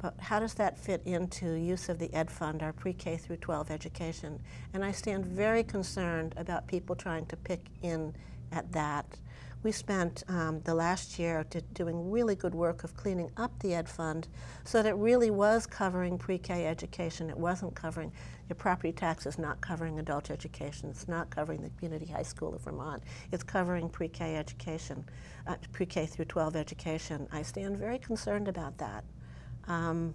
But 0.00 0.14
how 0.20 0.38
does 0.38 0.54
that 0.54 0.78
fit 0.78 1.02
into 1.06 1.54
use 1.54 1.88
of 1.88 1.98
the 1.98 2.12
Ed 2.14 2.30
Fund, 2.30 2.62
our 2.62 2.72
pre-K 2.72 3.16
through 3.16 3.38
12 3.38 3.70
education? 3.70 4.38
And 4.72 4.84
I 4.84 4.92
stand 4.92 5.26
very 5.26 5.64
concerned 5.64 6.34
about 6.36 6.68
people 6.68 6.94
trying 6.94 7.26
to 7.26 7.36
pick 7.36 7.66
in 7.82 8.14
at 8.52 8.70
that. 8.72 9.18
We 9.62 9.72
spent 9.72 10.22
um, 10.28 10.60
the 10.60 10.74
last 10.74 11.18
year 11.18 11.44
doing 11.72 12.10
really 12.10 12.36
good 12.36 12.54
work 12.54 12.84
of 12.84 12.94
cleaning 12.96 13.30
up 13.36 13.58
the 13.58 13.74
Ed 13.74 13.88
Fund 13.88 14.28
so 14.64 14.82
that 14.82 14.88
it 14.88 14.94
really 14.94 15.30
was 15.30 15.66
covering 15.66 16.16
pre-K 16.16 16.66
education. 16.66 17.28
It 17.28 17.36
wasn't 17.36 17.74
covering 17.74 18.12
your 18.48 18.56
property 18.56 18.92
tax 18.92 19.26
is 19.26 19.38
not 19.38 19.60
covering 19.60 19.98
adult 19.98 20.30
education. 20.30 20.88
It's 20.88 21.08
not 21.08 21.28
covering 21.28 21.60
the 21.60 21.70
Community 21.70 22.06
High 22.06 22.22
School 22.22 22.54
of 22.54 22.62
Vermont. 22.62 23.02
It's 23.32 23.42
covering 23.42 23.88
pre-K 23.88 24.36
education, 24.36 25.04
uh, 25.46 25.56
pre-K 25.72 26.06
through 26.06 26.26
12 26.26 26.56
education. 26.56 27.28
I 27.32 27.42
stand 27.42 27.76
very 27.76 27.98
concerned 27.98 28.48
about 28.48 28.78
that. 28.78 29.04
Um, 29.66 30.14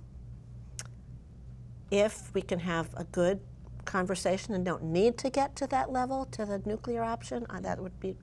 if 1.91 2.34
we 2.34 2.41
can 2.41 2.60
have 2.60 2.89
a 2.95 3.03
good 3.03 3.39
conversation 3.86 4.54
and 4.54 4.65
don't 4.65 4.84
need 4.84 5.17
to 5.19 5.30
get 5.30 5.56
to 5.58 5.67
that 5.67 5.91
level, 5.91 6.26
to 6.32 6.46
the 6.46 6.62
nuclear 6.65 7.04
option, 7.04 7.46
uh, 7.50 7.60
that 7.62 7.80
would 7.80 7.98
be 8.00 8.15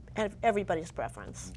everybody's 0.42 0.90
preference. 0.92 1.52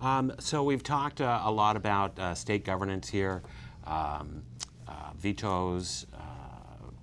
Um, 0.00 0.32
so 0.38 0.62
we've 0.62 0.82
talked 0.82 1.20
uh, 1.20 1.42
a 1.44 1.50
lot 1.50 1.76
about 1.76 2.18
uh, 2.18 2.34
state 2.34 2.64
governance 2.64 3.08
here, 3.08 3.42
um, 3.86 4.42
uh, 4.86 4.92
vetoes, 5.18 6.06
uh, 6.14 6.18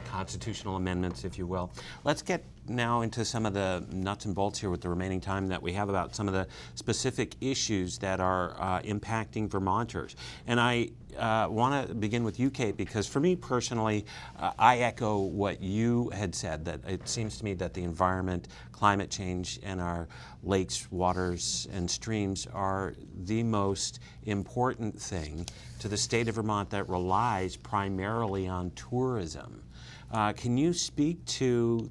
constitutional 0.06 0.76
amendments, 0.76 1.26
if 1.26 1.38
you 1.38 1.46
will. 1.46 1.72
Let's 2.04 2.22
get 2.22 2.46
now 2.68 3.02
into 3.02 3.26
some 3.26 3.46
of 3.46 3.54
the 3.54 3.86
nuts 3.92 4.26
and 4.26 4.34
bolts 4.34 4.60
here 4.60 4.70
with 4.70 4.82
the 4.82 4.90
remaining 4.90 5.20
time 5.20 5.48
that 5.48 5.62
we 5.62 5.74
have 5.74 5.90
about 5.90 6.16
some 6.16 6.28
of 6.28 6.34
the 6.34 6.48
specific 6.76 7.36
issues 7.42 7.98
that 8.00 8.20
are 8.20 8.56
uh, 8.60 8.82
impacting 8.82 9.50
Vermonters. 9.50 10.16
And 10.48 10.60
I 10.60 10.90
uh, 11.18 11.48
want 11.50 11.88
to 11.88 11.96
begin 11.96 12.24
with 12.24 12.40
you, 12.40 12.50
Kate, 12.50 12.78
because 12.78 13.08
for 13.08 13.20
me 13.20 13.36
personally, 13.36 14.06
uh, 14.40 14.52
I 14.58 14.80
echo 14.80 15.20
what 15.20 15.62
you 15.62 16.10
had 16.14 16.34
said 16.36 16.66
that 16.66 16.82
it 16.88 17.08
seems 17.08 17.38
to 17.38 17.46
me 17.46 17.54
that 17.56 17.74
the 17.74 17.84
environment, 17.84 18.48
climate 18.72 19.10
change, 19.10 19.60
and 19.64 19.82
our 19.82 20.08
lakes, 20.44 20.92
waters, 20.92 21.68
and 21.74 21.90
streams 21.90 22.48
are 22.54 22.94
the 23.24 23.44
most 23.44 24.00
important 24.24 25.00
thing 25.00 25.46
to 25.80 25.88
the 25.88 25.98
state 25.98 26.28
of 26.28 26.36
Vermont 26.36 26.70
that 26.70 26.88
relies 26.90 27.56
primarily 27.56 28.48
on 28.48 28.72
tourism. 28.72 29.64
Uh, 30.12 30.34
can 30.34 30.58
you 30.58 30.74
speak 30.74 31.24
to 31.26 31.90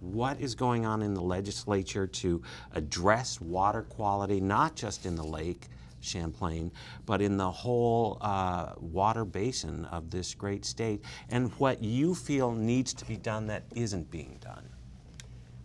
what 0.00 0.40
is 0.40 0.54
going 0.54 0.86
on 0.86 1.02
in 1.02 1.14
the 1.14 1.20
legislature 1.20 2.06
to 2.06 2.40
address 2.72 3.40
water 3.40 3.82
quality, 3.82 4.40
not 4.40 4.76
just 4.76 5.06
in 5.06 5.16
the 5.16 5.24
lake, 5.24 5.68
Champlain, 6.00 6.72
but 7.06 7.20
in 7.20 7.36
the 7.36 7.50
whole 7.50 8.18
uh, 8.20 8.72
water 8.78 9.24
basin 9.24 9.84
of 9.86 10.10
this 10.10 10.34
great 10.34 10.64
state, 10.64 11.02
and 11.30 11.52
what 11.54 11.82
you 11.82 12.14
feel 12.14 12.52
needs 12.52 12.94
to 12.94 13.04
be 13.04 13.16
done 13.16 13.46
that 13.46 13.64
isn't 13.74 14.10
being 14.10 14.38
done? 14.40 14.68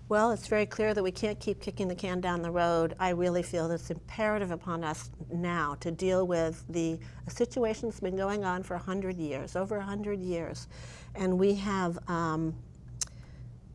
Well, 0.10 0.32
it's 0.32 0.48
very 0.48 0.66
clear 0.66 0.94
that 0.94 1.02
we 1.02 1.12
can't 1.12 1.40
keep 1.40 1.60
kicking 1.60 1.88
the 1.88 1.96
can 1.96 2.20
down 2.20 2.42
the 2.42 2.52
road. 2.52 2.94
I 3.00 3.10
really 3.10 3.42
feel 3.42 3.68
that 3.70 3.76
it's 3.76 3.90
imperative 3.90 4.52
upon 4.52 4.84
us 4.84 5.10
now 5.32 5.76
to 5.80 5.92
deal 5.92 6.28
with 6.28 6.64
the 6.70 7.00
situation 7.28 7.90
that's 7.90 8.02
been 8.02 8.18
going 8.18 8.44
on 8.44 8.64
for 8.64 8.76
100 8.76 9.18
years, 9.18 9.56
over 9.56 9.78
100 9.78 10.20
years. 10.20 10.68
And 11.16 11.40
we 11.40 11.56
have, 11.56 11.98
um, 12.10 12.54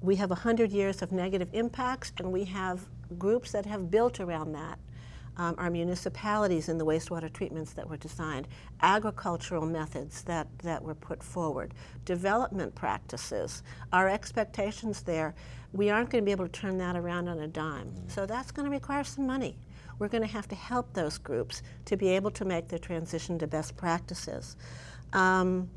we 0.00 0.16
have 0.16 0.30
100 0.30 0.70
years 0.70 1.02
of 1.02 1.12
negative 1.12 1.48
impacts, 1.54 2.12
and 2.18 2.30
we 2.30 2.44
have 2.44 2.86
groups 3.18 3.50
that 3.52 3.64
have 3.64 3.90
built 3.90 4.20
around 4.20 4.52
that 4.52 4.78
um, 5.38 5.54
our 5.56 5.70
municipalities 5.70 6.68
in 6.68 6.78
the 6.78 6.84
wastewater 6.84 7.32
treatments 7.32 7.72
that 7.72 7.88
were 7.88 7.96
designed, 7.96 8.48
agricultural 8.82 9.64
methods 9.64 10.22
that, 10.22 10.48
that 10.58 10.82
were 10.82 10.94
put 10.94 11.22
forward, 11.22 11.74
development 12.04 12.74
practices, 12.74 13.62
our 13.92 14.08
expectations 14.08 15.02
there. 15.02 15.34
We 15.72 15.90
aren't 15.90 16.10
going 16.10 16.22
to 16.22 16.26
be 16.26 16.32
able 16.32 16.48
to 16.48 16.60
turn 16.60 16.78
that 16.78 16.96
around 16.96 17.28
on 17.28 17.40
a 17.40 17.46
dime. 17.46 17.92
So 18.08 18.26
that's 18.26 18.50
going 18.50 18.64
to 18.64 18.70
require 18.70 19.04
some 19.04 19.26
money. 19.26 19.56
We're 19.98 20.08
going 20.08 20.22
to 20.22 20.28
have 20.28 20.48
to 20.48 20.54
help 20.54 20.92
those 20.92 21.18
groups 21.18 21.62
to 21.84 21.96
be 21.96 22.08
able 22.08 22.30
to 22.32 22.44
make 22.44 22.68
the 22.68 22.78
transition 22.78 23.38
to 23.38 23.46
best 23.46 23.76
practices. 23.76 24.56
Um, 25.12 25.68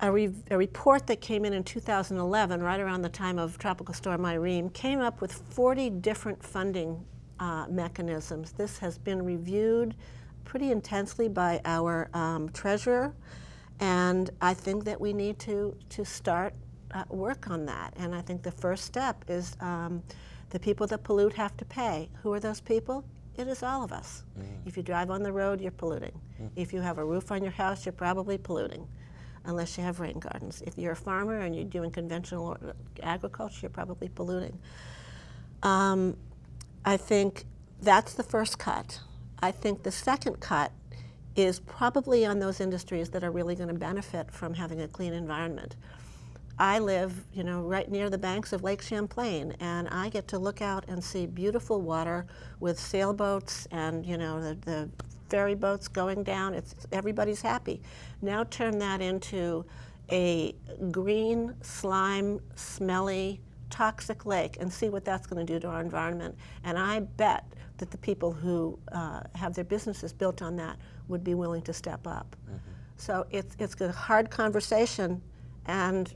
a, 0.00 0.10
re- 0.10 0.34
a, 0.50 0.56
report 0.56 1.06
that 1.06 1.20
came 1.20 1.44
in 1.44 1.52
in 1.52 1.62
2011, 1.62 2.62
right 2.62 2.80
around 2.80 3.02
the 3.02 3.08
time 3.08 3.38
of 3.38 3.58
Tropical 3.58 3.94
Storm 3.94 4.24
Irene, 4.24 4.68
came 4.70 5.00
up 5.00 5.20
with 5.20 5.32
40 5.32 5.90
different 5.90 6.42
funding 6.42 7.04
uh, 7.38 7.66
mechanisms. 7.68 8.52
This 8.52 8.78
has 8.78 8.98
been 8.98 9.22
reviewed 9.22 9.94
pretty 10.44 10.70
intensely 10.70 11.28
by 11.28 11.60
our 11.64 12.08
um, 12.14 12.48
treasurer, 12.50 13.14
and 13.80 14.30
I 14.40 14.54
think 14.54 14.84
that 14.84 15.00
we 15.00 15.12
need 15.12 15.38
to, 15.40 15.76
to 15.90 16.04
start 16.04 16.54
uh, 16.94 17.04
work 17.08 17.50
on 17.50 17.64
that. 17.66 17.94
And 17.96 18.14
I 18.14 18.20
think 18.20 18.42
the 18.42 18.52
first 18.52 18.84
step 18.84 19.24
is 19.28 19.56
um, 19.60 20.02
the 20.50 20.58
people 20.58 20.86
that 20.88 21.02
pollute 21.02 21.32
have 21.34 21.56
to 21.56 21.64
pay. 21.64 22.08
Who 22.22 22.32
are 22.32 22.40
those 22.40 22.60
people? 22.60 23.04
It 23.36 23.48
is 23.48 23.62
all 23.62 23.82
of 23.82 23.92
us. 23.92 24.24
Mm. 24.38 24.44
If 24.66 24.76
you 24.76 24.82
drive 24.82 25.10
on 25.10 25.22
the 25.22 25.32
road, 25.32 25.60
you're 25.60 25.70
polluting. 25.70 26.12
Mm. 26.40 26.50
If 26.56 26.72
you 26.72 26.80
have 26.80 26.98
a 26.98 27.04
roof 27.04 27.32
on 27.32 27.42
your 27.42 27.52
house, 27.52 27.86
you're 27.86 27.92
probably 27.92 28.36
polluting, 28.36 28.86
unless 29.46 29.78
you 29.78 29.84
have 29.84 30.00
rain 30.00 30.18
gardens. 30.18 30.62
If 30.66 30.76
you're 30.76 30.92
a 30.92 30.96
farmer 30.96 31.38
and 31.38 31.56
you're 31.56 31.64
doing 31.64 31.90
conventional 31.90 32.58
agriculture, 33.02 33.60
you're 33.62 33.70
probably 33.70 34.08
polluting. 34.08 34.58
Um, 35.62 36.16
I 36.84 36.96
think 36.96 37.44
that's 37.80 38.14
the 38.14 38.22
first 38.22 38.58
cut. 38.58 39.00
I 39.40 39.52
think 39.52 39.82
the 39.82 39.92
second 39.92 40.40
cut 40.40 40.72
is 41.36 41.60
probably 41.60 42.26
on 42.26 42.38
those 42.38 42.60
industries 42.60 43.10
that 43.10 43.24
are 43.24 43.30
really 43.30 43.54
going 43.54 43.68
to 43.68 43.74
benefit 43.74 44.30
from 44.30 44.54
having 44.54 44.80
a 44.80 44.88
clean 44.88 45.12
environment. 45.12 45.76
I 46.58 46.78
live, 46.78 47.24
you 47.32 47.44
know, 47.44 47.62
right 47.62 47.90
near 47.90 48.10
the 48.10 48.18
banks 48.18 48.52
of 48.52 48.62
Lake 48.62 48.82
Champlain, 48.82 49.56
and 49.58 49.88
I 49.88 50.10
get 50.10 50.28
to 50.28 50.38
look 50.38 50.60
out 50.60 50.84
and 50.88 51.02
see 51.02 51.26
beautiful 51.26 51.80
water 51.80 52.26
with 52.60 52.78
sailboats 52.78 53.66
and, 53.70 54.04
you 54.04 54.18
know, 54.18 54.40
the, 54.40 54.54
the 54.60 54.90
ferry 55.30 55.54
boats 55.54 55.88
going 55.88 56.22
down. 56.22 56.52
It's 56.52 56.74
everybody's 56.92 57.40
happy. 57.40 57.80
Now 58.20 58.44
turn 58.44 58.78
that 58.80 59.00
into 59.00 59.64
a 60.10 60.54
green, 60.90 61.54
slime, 61.62 62.40
smelly, 62.54 63.40
toxic 63.72 64.26
lake 64.26 64.58
and 64.60 64.72
see 64.72 64.88
what 64.88 65.04
that's 65.04 65.26
going 65.26 65.44
to 65.44 65.52
do 65.52 65.58
to 65.58 65.66
our 65.66 65.80
environment. 65.80 66.36
And 66.62 66.78
I 66.78 67.00
bet 67.00 67.44
that 67.78 67.90
the 67.90 67.98
people 67.98 68.32
who 68.32 68.78
uh, 68.92 69.22
have 69.34 69.54
their 69.54 69.64
businesses 69.64 70.12
built 70.12 70.42
on 70.42 70.54
that 70.56 70.76
would 71.08 71.24
be 71.24 71.34
willing 71.34 71.62
to 71.62 71.72
step 71.72 72.06
up. 72.06 72.36
Mm-hmm. 72.46 72.56
So 72.96 73.26
it's, 73.30 73.56
it's 73.58 73.80
a 73.80 73.90
hard 73.90 74.30
conversation, 74.30 75.20
and 75.66 76.14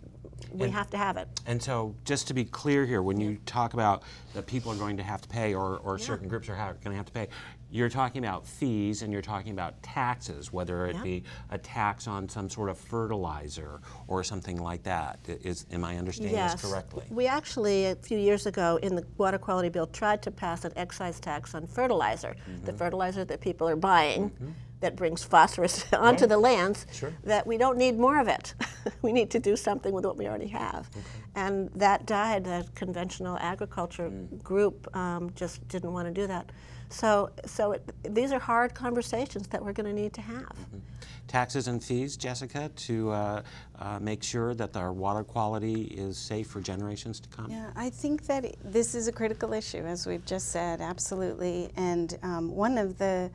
we 0.53 0.67
and, 0.67 0.75
have 0.75 0.91
to 0.91 0.99
have 0.99 1.17
it. 1.17 1.29
And 1.47 1.61
so, 1.61 1.95
just 2.05 2.29
to 2.29 2.35
be 2.35 2.45
clear 2.45 2.87
here, 2.87 3.03
when 3.03 3.19
you 3.19 3.39
talk 3.47 3.75
about 3.75 4.03
that 4.35 4.47
people 4.47 4.71
are 4.71 4.77
going 4.77 4.97
to 4.99 5.03
have 5.03 5.21
to 5.23 5.29
pay, 5.29 5.55
or, 5.55 5.79
or 5.79 5.99
yeah. 5.99 6.05
certain 6.05 6.29
groups 6.29 6.49
are 6.49 6.55
going 6.55 6.93
to 6.93 6.97
have 6.97 7.07
to 7.07 7.13
pay, 7.13 7.29
you're 7.71 7.89
talking 7.89 8.25
about 8.25 8.47
fees 8.47 9.03
and 9.03 9.13
you're 9.13 9.23
talking 9.23 9.53
about 9.53 9.83
taxes, 9.83 10.53
whether 10.53 10.87
it 10.87 11.03
be 11.03 11.25
a 11.51 11.59
tax 11.59 12.07
on 12.07 12.29
some 12.29 12.49
sort 12.49 12.71
of 12.71 12.79
fertilizer 12.79 13.81
or 14.07 14.23
something 14.23 14.61
like 14.61 14.83
that. 14.85 15.19
Is, 15.27 15.67
am 15.73 15.85
I 15.85 15.99
understanding 15.99 16.37
yes. 16.37 16.53
this 16.53 16.71
correctly? 16.71 17.05
We 17.11 17.27
actually, 17.27 17.87
a 17.87 17.97
few 17.97 18.19
years 18.19 18.47
ago, 18.47 18.79
in 18.83 18.95
the 18.95 19.05
water 19.19 19.39
quality 19.39 19.69
bill, 19.69 19.87
tried 19.89 20.23
to 20.23 20.31
pass 20.31 20.65
an 20.65 20.73
excise 20.77 21.19
tax 21.19 21.55
on 21.55 21.67
fertilizer, 21.67 22.37
mm-hmm. 22.49 22.65
the 22.65 22.73
fertilizer 22.73 23.25
that 23.25 23.41
people 23.41 23.69
are 23.69 23.77
buying. 23.77 24.31
Mm-hmm. 24.31 24.51
That 24.81 24.95
brings 24.95 25.25
phosphorus 25.25 25.91
onto 25.95 26.25
right. 26.25 26.29
the 26.29 26.37
lands, 26.37 26.87
sure. 26.93 27.11
that 27.25 27.47
we 27.47 27.57
don't 27.57 27.79
need 27.79 27.99
more 27.99 28.21
of 28.21 28.29
it. 28.29 28.55
we 29.03 29.11
need 29.11 29.31
to 29.31 29.41
do 29.41 29.57
something 29.57 29.91
with 29.91 30.05
what 30.05 30.19
we 30.19 30.29
already 30.29 30.49
have. 30.49 30.91
Okay. 30.95 31.07
And 31.35 31.71
that 31.75 32.05
died, 32.05 32.45
the 32.45 32.69
conventional 32.75 33.39
agriculture 33.39 34.11
mm. 34.11 34.43
group 34.43 34.95
um, 34.95 35.33
just 35.35 35.67
didn't 35.69 35.95
want 35.95 36.07
to 36.09 36.13
do 36.13 36.27
that. 36.27 36.53
So, 36.89 37.31
so 37.45 37.73
it, 37.73 37.91
these 38.15 38.33
are 38.33 38.39
hard 38.39 38.75
conversations 38.75 39.47
that 39.49 39.65
we're 39.65 39.73
going 39.73 39.87
to 39.87 39.93
need 39.93 40.13
to 40.15 40.21
have. 40.21 40.43
Mm-hmm. 40.43 40.79
Taxes 41.27 41.67
and 41.67 41.83
fees, 41.83 42.17
Jessica, 42.17 42.71
to 42.77 43.11
uh, 43.11 43.43
uh, 43.81 43.99
make 44.01 44.23
sure 44.23 44.55
that 44.55 44.77
our 44.77 44.93
water 44.93 45.25
quality 45.25 45.85
is 45.85 46.17
safe 46.17 46.47
for 46.47 46.61
generations 46.61 47.19
to 47.19 47.29
come? 47.29 47.51
Yeah, 47.51 47.71
I 47.75 47.91
think 47.91 48.27
that 48.27 48.55
this 48.65 48.95
is 48.95 49.09
a 49.09 49.13
critical 49.13 49.53
issue, 49.53 49.85
as 49.85 50.07
we've 50.07 50.25
just 50.25 50.51
said, 50.51 50.81
absolutely. 50.81 51.71
And 51.77 52.17
um, 52.23 52.55
one 52.55 52.79
of 52.79 52.97
the 52.99 53.31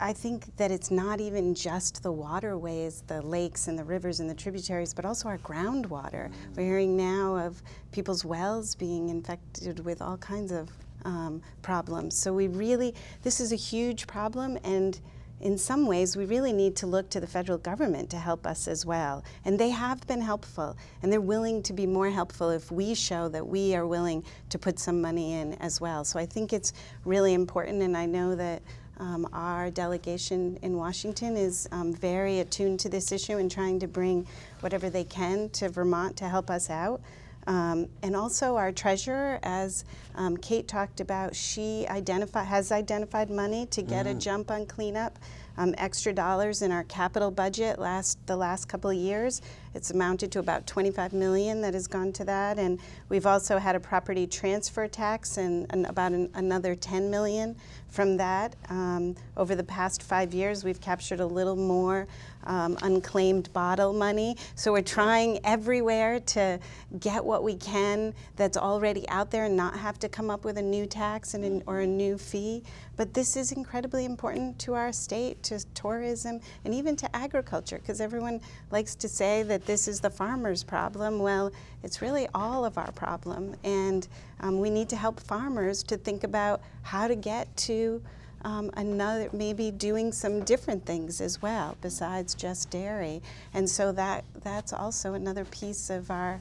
I 0.00 0.12
think 0.12 0.56
that 0.58 0.70
it's 0.70 0.92
not 0.92 1.20
even 1.20 1.56
just 1.56 2.04
the 2.04 2.12
waterways, 2.12 3.02
the 3.08 3.20
lakes 3.20 3.66
and 3.66 3.76
the 3.76 3.82
rivers 3.82 4.20
and 4.20 4.30
the 4.30 4.34
tributaries, 4.34 4.94
but 4.94 5.04
also 5.04 5.28
our 5.28 5.38
groundwater. 5.38 6.28
Mm-hmm. 6.28 6.54
We're 6.56 6.66
hearing 6.66 6.96
now 6.96 7.36
of 7.36 7.60
people's 7.90 8.24
wells 8.24 8.76
being 8.76 9.08
infected 9.08 9.84
with 9.84 10.00
all 10.00 10.16
kinds 10.16 10.52
of 10.52 10.70
um, 11.08 11.40
problems. 11.62 12.16
So 12.16 12.32
we 12.32 12.48
really, 12.48 12.94
this 13.22 13.40
is 13.40 13.50
a 13.50 13.56
huge 13.56 14.06
problem, 14.06 14.58
and 14.62 15.00
in 15.40 15.56
some 15.56 15.86
ways, 15.86 16.16
we 16.16 16.24
really 16.24 16.52
need 16.52 16.74
to 16.76 16.86
look 16.86 17.08
to 17.10 17.20
the 17.20 17.26
federal 17.26 17.58
government 17.58 18.10
to 18.10 18.18
help 18.18 18.44
us 18.46 18.68
as 18.68 18.84
well. 18.84 19.24
And 19.44 19.58
they 19.58 19.70
have 19.70 20.06
been 20.06 20.20
helpful, 20.20 20.76
and 21.02 21.10
they're 21.10 21.20
willing 21.20 21.62
to 21.62 21.72
be 21.72 21.86
more 21.86 22.10
helpful 22.10 22.50
if 22.50 22.70
we 22.70 22.94
show 22.94 23.28
that 23.28 23.46
we 23.46 23.74
are 23.74 23.86
willing 23.86 24.22
to 24.50 24.58
put 24.58 24.78
some 24.78 25.00
money 25.00 25.34
in 25.34 25.54
as 25.54 25.80
well. 25.80 26.04
So 26.04 26.18
I 26.18 26.26
think 26.26 26.52
it's 26.52 26.72
really 27.04 27.34
important, 27.34 27.82
and 27.82 27.96
I 27.96 28.06
know 28.06 28.36
that. 28.36 28.62
Um, 29.00 29.28
our 29.32 29.70
delegation 29.70 30.58
in 30.60 30.76
Washington 30.76 31.36
is 31.36 31.68
um, 31.70 31.94
very 31.94 32.40
attuned 32.40 32.80
to 32.80 32.88
this 32.88 33.12
issue 33.12 33.36
and 33.38 33.48
trying 33.48 33.78
to 33.78 33.86
bring 33.86 34.26
whatever 34.58 34.90
they 34.90 35.04
can 35.04 35.50
to 35.50 35.68
Vermont 35.68 36.16
to 36.16 36.28
help 36.28 36.50
us 36.50 36.68
out. 36.68 37.00
Um, 37.48 37.88
and 38.02 38.14
also 38.14 38.56
our 38.56 38.70
treasurer, 38.70 39.40
as 39.42 39.86
um, 40.14 40.36
Kate 40.36 40.68
talked 40.68 41.00
about, 41.00 41.34
she 41.34 41.86
identify, 41.88 42.44
has 42.44 42.70
identified 42.70 43.30
money 43.30 43.64
to 43.66 43.80
get 43.80 44.04
mm. 44.04 44.10
a 44.10 44.14
jump 44.14 44.50
on 44.50 44.66
cleanup. 44.66 45.18
Um, 45.56 45.74
extra 45.76 46.12
dollars 46.12 46.62
in 46.62 46.70
our 46.70 46.84
capital 46.84 47.32
budget 47.32 47.80
last 47.80 48.24
the 48.28 48.36
last 48.36 48.68
couple 48.68 48.90
of 48.90 48.96
years. 48.96 49.42
It's 49.74 49.90
amounted 49.90 50.30
to 50.32 50.38
about 50.38 50.68
25 50.68 51.12
million 51.12 51.60
that 51.62 51.74
has 51.74 51.88
gone 51.88 52.12
to 52.12 52.24
that, 52.26 52.60
and 52.60 52.78
we've 53.08 53.26
also 53.26 53.58
had 53.58 53.74
a 53.74 53.80
property 53.80 54.28
transfer 54.28 54.86
tax 54.86 55.36
and, 55.36 55.66
and 55.70 55.86
about 55.86 56.12
an, 56.12 56.30
another 56.34 56.76
10 56.76 57.10
million 57.10 57.56
from 57.88 58.18
that. 58.18 58.54
Um, 58.68 59.16
over 59.36 59.56
the 59.56 59.64
past 59.64 60.04
five 60.04 60.32
years, 60.32 60.62
we've 60.62 60.80
captured 60.80 61.18
a 61.18 61.26
little 61.26 61.56
more 61.56 62.06
um, 62.44 62.78
unclaimed 62.82 63.52
bottle 63.52 63.92
money. 63.92 64.36
So 64.54 64.72
we're 64.72 64.82
trying 64.82 65.38
everywhere 65.44 66.20
to 66.20 66.58
get 67.00 67.24
what 67.24 67.42
we 67.42 67.56
can 67.56 68.14
that's 68.36 68.56
already 68.56 69.08
out 69.08 69.30
there 69.30 69.44
and 69.44 69.56
not 69.56 69.76
have 69.76 69.98
to 70.00 70.08
come 70.08 70.30
up 70.30 70.44
with 70.44 70.58
a 70.58 70.62
new 70.62 70.86
tax 70.86 71.34
and 71.34 71.44
an, 71.44 71.62
or 71.66 71.80
a 71.80 71.86
new 71.86 72.18
fee. 72.18 72.62
But 72.96 73.14
this 73.14 73.36
is 73.36 73.52
incredibly 73.52 74.04
important 74.04 74.58
to 74.60 74.74
our 74.74 74.92
state 74.92 75.42
to 75.44 75.64
tourism 75.74 76.40
and 76.64 76.74
even 76.74 76.96
to 76.96 77.16
agriculture 77.16 77.78
because 77.78 78.00
everyone 78.00 78.40
likes 78.70 78.94
to 78.96 79.08
say 79.08 79.42
that 79.44 79.66
this 79.66 79.86
is 79.86 80.00
the 80.00 80.10
farmer's 80.10 80.64
problem. 80.64 81.20
Well, 81.20 81.52
it's 81.82 82.02
really 82.02 82.28
all 82.34 82.64
of 82.64 82.76
our 82.76 82.90
problem. 82.92 83.54
And 83.62 84.08
um, 84.40 84.58
we 84.58 84.70
need 84.70 84.88
to 84.88 84.96
help 84.96 85.20
farmers 85.20 85.82
to 85.84 85.96
think 85.96 86.24
about 86.24 86.60
how 86.82 87.06
to 87.06 87.14
get 87.14 87.54
to 87.58 88.02
um, 88.42 88.70
another 88.74 89.28
maybe 89.32 89.70
doing 89.70 90.12
some 90.12 90.44
different 90.44 90.84
things 90.86 91.20
as 91.20 91.42
well 91.42 91.76
besides 91.80 92.34
just 92.34 92.70
dairy. 92.70 93.22
And 93.54 93.68
so 93.68 93.92
that 93.92 94.24
that's 94.42 94.72
also 94.72 95.14
another 95.14 95.44
piece 95.44 95.90
of 95.90 96.10
our 96.10 96.40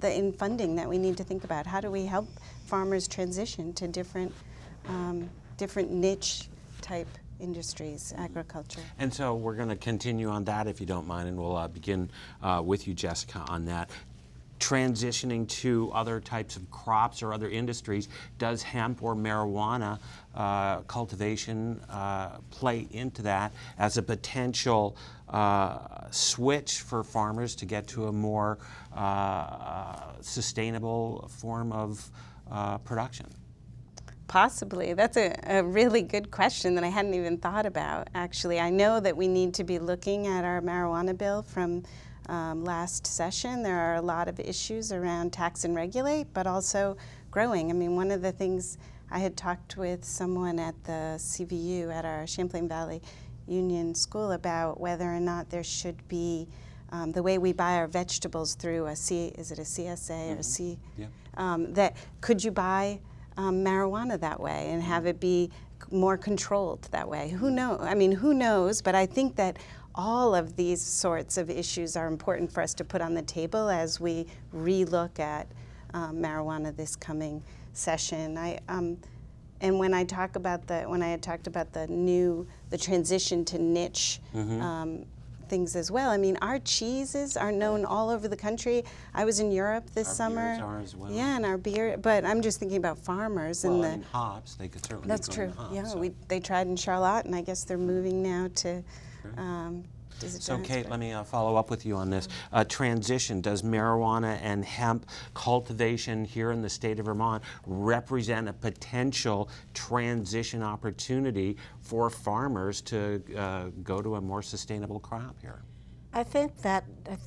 the 0.00 0.14
in 0.14 0.32
funding 0.32 0.76
that 0.76 0.88
we 0.88 0.98
need 0.98 1.16
to 1.16 1.24
think 1.24 1.44
about. 1.44 1.66
How 1.66 1.80
do 1.80 1.90
we 1.90 2.06
help 2.06 2.28
farmers 2.66 3.08
transition 3.08 3.72
to 3.74 3.88
different 3.88 4.32
um, 4.88 5.28
different 5.56 5.90
niche 5.90 6.48
type 6.80 7.08
industries 7.40 8.14
agriculture? 8.16 8.80
And 8.98 9.12
so 9.12 9.34
we're 9.34 9.54
going 9.56 9.68
to 9.68 9.76
continue 9.76 10.28
on 10.28 10.44
that 10.44 10.66
if 10.66 10.80
you 10.80 10.86
don't 10.86 11.06
mind, 11.06 11.28
and 11.28 11.38
we'll 11.38 11.56
uh, 11.56 11.68
begin 11.68 12.10
uh, 12.42 12.62
with 12.64 12.86
you, 12.86 12.94
Jessica, 12.94 13.44
on 13.48 13.64
that. 13.66 13.90
Transitioning 14.58 15.46
to 15.48 15.90
other 15.92 16.18
types 16.18 16.56
of 16.56 16.70
crops 16.70 17.22
or 17.22 17.34
other 17.34 17.48
industries, 17.48 18.08
does 18.38 18.62
hemp 18.62 19.02
or 19.02 19.14
marijuana 19.14 19.98
uh, 20.36 20.80
cultivation 20.82 21.80
uh, 21.88 22.38
play 22.50 22.86
into 22.90 23.22
that 23.22 23.52
as 23.78 23.96
a 23.96 24.02
potential 24.02 24.96
uh, 25.28 26.10
switch 26.10 26.80
for 26.80 27.02
farmers 27.02 27.56
to 27.56 27.64
get 27.64 27.86
to 27.88 28.06
a 28.06 28.12
more 28.12 28.58
uh, 28.94 30.12
sustainable 30.20 31.28
form 31.28 31.72
of 31.72 32.10
uh, 32.50 32.78
production? 32.78 33.26
Possibly. 34.28 34.92
That's 34.92 35.16
a, 35.16 35.34
a 35.46 35.62
really 35.62 36.02
good 36.02 36.30
question 36.30 36.74
that 36.74 36.84
I 36.84 36.88
hadn't 36.88 37.14
even 37.14 37.38
thought 37.38 37.64
about, 37.64 38.08
actually. 38.14 38.58
I 38.58 38.70
know 38.70 38.98
that 39.00 39.16
we 39.16 39.28
need 39.28 39.54
to 39.54 39.64
be 39.64 39.78
looking 39.78 40.26
at 40.26 40.44
our 40.44 40.60
marijuana 40.60 41.16
bill 41.16 41.42
from 41.42 41.84
um, 42.28 42.64
last 42.64 43.06
session. 43.06 43.62
There 43.62 43.78
are 43.78 43.94
a 43.94 44.02
lot 44.02 44.28
of 44.28 44.40
issues 44.40 44.90
around 44.90 45.32
tax 45.32 45.64
and 45.64 45.76
regulate, 45.76 46.26
but 46.34 46.46
also 46.46 46.96
growing. 47.30 47.70
I 47.70 47.72
mean, 47.72 47.94
one 47.94 48.10
of 48.10 48.20
the 48.20 48.32
things 48.32 48.78
I 49.10 49.18
had 49.20 49.36
talked 49.36 49.76
with 49.76 50.04
someone 50.04 50.58
at 50.58 50.74
the 50.84 51.14
CVU 51.18 51.92
at 51.92 52.04
our 52.04 52.26
Champlain 52.26 52.68
Valley 52.68 53.00
Union 53.46 53.94
School 53.94 54.32
about 54.32 54.80
whether 54.80 55.04
or 55.04 55.20
not 55.20 55.50
there 55.50 55.64
should 55.64 56.06
be 56.08 56.48
um, 56.90 57.12
the 57.12 57.22
way 57.22 57.38
we 57.38 57.52
buy 57.52 57.76
our 57.76 57.86
vegetables 57.86 58.54
through 58.54 58.86
a 58.86 58.96
C, 58.96 59.32
is 59.36 59.50
it 59.50 59.58
a 59.58 59.62
CSA 59.62 60.36
or 60.36 60.38
a 60.38 60.42
C? 60.42 60.78
Yeah. 60.96 61.06
Um, 61.34 61.72
that 61.74 61.96
could 62.20 62.42
you 62.42 62.50
buy 62.50 63.00
um, 63.36 63.64
marijuana 63.64 64.18
that 64.20 64.40
way 64.40 64.68
and 64.70 64.82
have 64.82 65.06
it 65.06 65.20
be 65.20 65.50
more 65.90 66.16
controlled 66.16 66.88
that 66.90 67.08
way? 67.08 67.30
Who 67.30 67.50
know? 67.50 67.78
I 67.80 67.94
mean, 67.94 68.12
who 68.12 68.34
knows? 68.34 68.82
But 68.82 68.94
I 68.94 69.06
think 69.06 69.36
that 69.36 69.58
all 69.94 70.34
of 70.34 70.56
these 70.56 70.82
sorts 70.82 71.38
of 71.38 71.50
issues 71.50 71.96
are 71.96 72.06
important 72.06 72.52
for 72.52 72.62
us 72.62 72.74
to 72.74 72.84
put 72.84 73.00
on 73.00 73.14
the 73.14 73.22
table 73.22 73.68
as 73.68 74.00
we 74.00 74.26
relook 74.54 75.18
at 75.18 75.48
um, 75.94 76.16
marijuana 76.16 76.76
this 76.76 76.96
coming 76.96 77.42
session. 77.76 78.36
I, 78.38 78.58
um, 78.68 78.98
and 79.60 79.78
when 79.78 79.94
I 79.94 80.04
talk 80.04 80.36
about 80.36 80.66
the 80.66 80.82
when 80.82 81.02
I 81.02 81.08
had 81.08 81.22
talked 81.22 81.46
about 81.46 81.72
the 81.72 81.86
new 81.86 82.46
the 82.70 82.78
transition 82.78 83.44
to 83.46 83.58
niche 83.58 84.20
um, 84.34 85.06
things 85.48 85.76
as 85.76 85.90
well. 85.90 86.10
I 86.10 86.16
mean, 86.16 86.36
our 86.42 86.58
cheeses 86.58 87.36
are 87.36 87.52
known 87.52 87.84
all 87.84 88.10
over 88.10 88.28
the 88.28 88.36
country. 88.36 88.84
I 89.14 89.24
was 89.24 89.40
in 89.40 89.52
Europe 89.52 89.88
this 89.94 90.08
Our 90.08 90.14
summer. 90.14 90.54
beers 90.56 90.60
are 90.60 90.78
as 90.80 90.96
well. 90.96 91.10
Yeah, 91.12 91.36
and 91.36 91.46
our 91.46 91.56
beer. 91.56 91.96
But 91.96 92.24
I'm 92.24 92.42
just 92.42 92.58
thinking 92.58 92.78
about 92.78 92.98
farmers 92.98 93.64
and 93.64 93.82
the. 93.82 93.88
and 93.88 94.04
hops, 94.06 94.54
they 94.54 94.68
could 94.68 94.84
certainly 94.84 95.08
That's 95.08 95.28
true. 95.28 95.52
hops, 95.56 95.74
yeah, 95.74 95.84
so. 95.84 95.98
we 95.98 96.10
they 96.28 96.40
tried 96.40 96.66
in 96.66 96.76
Charlotte, 96.76 97.24
and 97.26 97.34
I 97.34 97.42
guess 97.42 97.64
they're 97.64 97.78
moving 97.78 98.22
now 98.22 98.50
to. 98.56 98.82
Um, 99.36 99.84
So, 100.18 100.58
Kate, 100.58 100.88
let 100.88 100.98
me 100.98 101.12
uh, 101.12 101.24
follow 101.24 101.56
up 101.56 101.70
with 101.70 101.84
you 101.84 101.96
on 101.96 102.10
this. 102.10 102.28
Uh, 102.52 102.64
transition, 102.64 103.40
does 103.40 103.62
marijuana 103.62 104.38
and 104.42 104.64
hemp 104.64 105.06
cultivation 105.34 106.24
here 106.24 106.52
in 106.52 106.62
the 106.62 106.70
state 106.70 106.98
of 106.98 107.06
Vermont 107.06 107.42
represent 107.66 108.48
a 108.48 108.52
potential 108.52 109.50
transition 109.74 110.62
opportunity 110.62 111.56
for 111.80 112.08
farmers 112.08 112.80
to 112.82 113.22
uh, 113.36 113.64
go 113.82 114.00
to 114.00 114.16
a 114.16 114.20
more 114.20 114.42
sustainable 114.42 115.00
crop 115.00 115.36
here? 115.40 115.62
I 116.12 116.22
think 116.22 116.56
that 116.62 116.84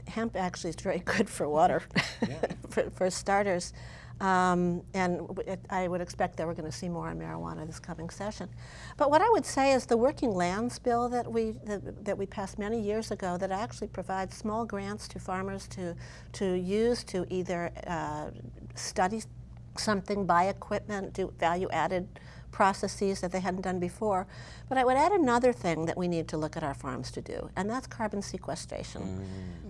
hemp 0.07 0.35
actually 0.35 0.71
is 0.71 0.75
very 0.75 0.99
good 1.05 1.29
for 1.29 1.47
water, 1.47 1.83
for, 2.69 2.89
for 2.89 3.09
starters. 3.11 3.73
Um, 4.21 4.83
and 4.93 5.21
it, 5.47 5.59
I 5.69 5.87
would 5.87 6.01
expect 6.01 6.35
that 6.37 6.47
we're 6.47 6.53
going 6.53 6.69
to 6.69 6.77
see 6.77 6.89
more 6.89 7.07
on 7.07 7.17
marijuana 7.17 7.65
this 7.65 7.79
coming 7.79 8.09
session. 8.09 8.49
But 8.97 9.09
what 9.09 9.21
I 9.21 9.29
would 9.29 9.45
say 9.45 9.71
is 9.71 9.85
the 9.85 9.95
Working 9.95 10.31
Lands 10.31 10.77
Bill 10.77 11.07
that 11.09 11.31
we 11.31 11.51
that, 11.63 12.03
that 12.03 12.17
we 12.17 12.25
passed 12.25 12.59
many 12.59 12.81
years 12.81 13.11
ago 13.11 13.37
that 13.37 13.51
actually 13.51 13.87
provides 13.87 14.35
small 14.35 14.65
grants 14.65 15.07
to 15.09 15.19
farmers 15.19 15.67
to 15.69 15.95
to 16.33 16.53
use 16.53 17.03
to 17.05 17.25
either 17.29 17.71
uh, 17.87 18.31
study 18.75 19.21
something, 19.77 20.25
buy 20.25 20.45
equipment, 20.45 21.13
do 21.13 21.33
value 21.39 21.69
added 21.71 22.07
processes 22.51 23.21
that 23.21 23.31
they 23.31 23.39
hadn't 23.39 23.61
done 23.61 23.79
before. 23.79 24.27
But 24.67 24.77
I 24.77 24.83
would 24.83 24.97
add 24.97 25.11
another 25.11 25.53
thing 25.53 25.85
that 25.85 25.97
we 25.97 26.07
need 26.07 26.27
to 26.29 26.37
look 26.37 26.57
at 26.57 26.63
our 26.63 26.73
farms 26.73 27.11
to 27.11 27.21
do, 27.21 27.49
and 27.55 27.69
that's 27.69 27.87
carbon 27.87 28.21
sequestration. 28.21 29.01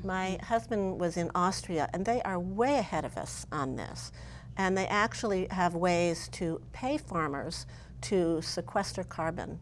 My 0.04 0.40
husband 0.44 1.00
was 1.00 1.18
in 1.18 1.30
Austria, 1.36 1.90
and 1.94 2.06
they 2.06 2.22
are 2.24 2.40
way 2.40 2.78
ahead 2.78 3.06
of 3.06 3.18
us 3.18 3.46
on 3.52 3.76
this. 3.76 4.12
And 4.60 4.78
they 4.78 4.88
actually 4.88 5.48
have 5.52 5.74
ways 5.74 6.28
to 6.34 6.62
pay 6.74 6.98
farmers 6.98 7.66
to 8.02 8.42
sequester 8.42 9.04
carbon. 9.04 9.60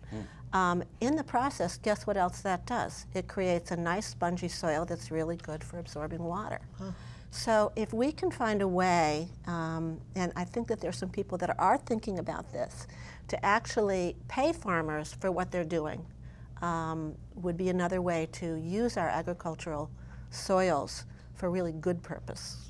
Um, 0.53 0.83
in 1.01 1.15
the 1.15 1.23
process, 1.23 1.77
guess 1.77 2.07
what 2.07 2.17
else 2.17 2.41
that 2.41 2.65
does? 2.65 3.05
It 3.13 3.27
creates 3.27 3.71
a 3.71 3.75
nice 3.77 4.07
spongy 4.07 4.47
soil 4.47 4.85
that's 4.85 5.11
really 5.11 5.37
good 5.37 5.63
for 5.63 5.77
absorbing 5.79 6.23
water. 6.23 6.61
So 7.29 7.71
if 7.75 7.93
we 7.93 8.11
can 8.11 8.31
find 8.31 8.61
a 8.61 8.67
way, 8.67 9.27
um, 9.45 9.99
and 10.15 10.31
I 10.35 10.45
think 10.45 10.67
that 10.69 10.79
there's 10.81 10.97
some 10.97 11.09
people 11.09 11.37
that 11.39 11.53
are 11.59 11.77
thinking 11.77 12.17
about 12.19 12.51
this, 12.51 12.87
to 13.27 13.45
actually 13.45 14.15
pay 14.29 14.53
farmers 14.53 15.13
for 15.19 15.29
what 15.31 15.51
they're 15.51 15.65
doing, 15.79 16.05
um, 16.61 17.13
would 17.35 17.57
be 17.57 17.69
another 17.69 18.01
way 18.01 18.27
to 18.31 18.55
use 18.55 18.97
our 18.97 19.09
agricultural 19.09 19.91
soils 20.31 21.05
for 21.35 21.51
really 21.51 21.73
good 21.73 22.01
purpose. 22.01 22.66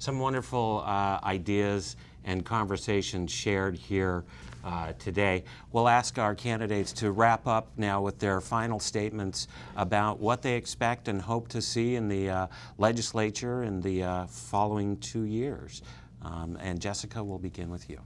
Some 0.00 0.18
wonderful 0.18 0.82
uh, 0.86 1.20
ideas 1.22 1.96
and 2.24 2.42
conversations 2.42 3.30
shared 3.30 3.76
here 3.76 4.24
uh, 4.64 4.94
today. 4.98 5.44
We'll 5.72 5.88
ask 5.88 6.18
our 6.18 6.34
candidates 6.34 6.90
to 6.94 7.10
wrap 7.10 7.46
up 7.46 7.68
now 7.76 8.00
with 8.00 8.18
their 8.18 8.40
final 8.40 8.80
statements 8.80 9.46
about 9.76 10.18
what 10.18 10.40
they 10.40 10.54
expect 10.54 11.08
and 11.08 11.20
hope 11.20 11.48
to 11.48 11.60
see 11.60 11.96
in 11.96 12.08
the 12.08 12.30
uh, 12.30 12.46
legislature 12.78 13.62
in 13.62 13.82
the 13.82 14.02
uh, 14.02 14.26
following 14.26 14.96
two 15.00 15.24
years. 15.24 15.82
Um, 16.22 16.56
and 16.62 16.80
Jessica, 16.80 17.22
we'll 17.22 17.38
begin 17.38 17.68
with 17.68 17.90
you. 17.90 18.00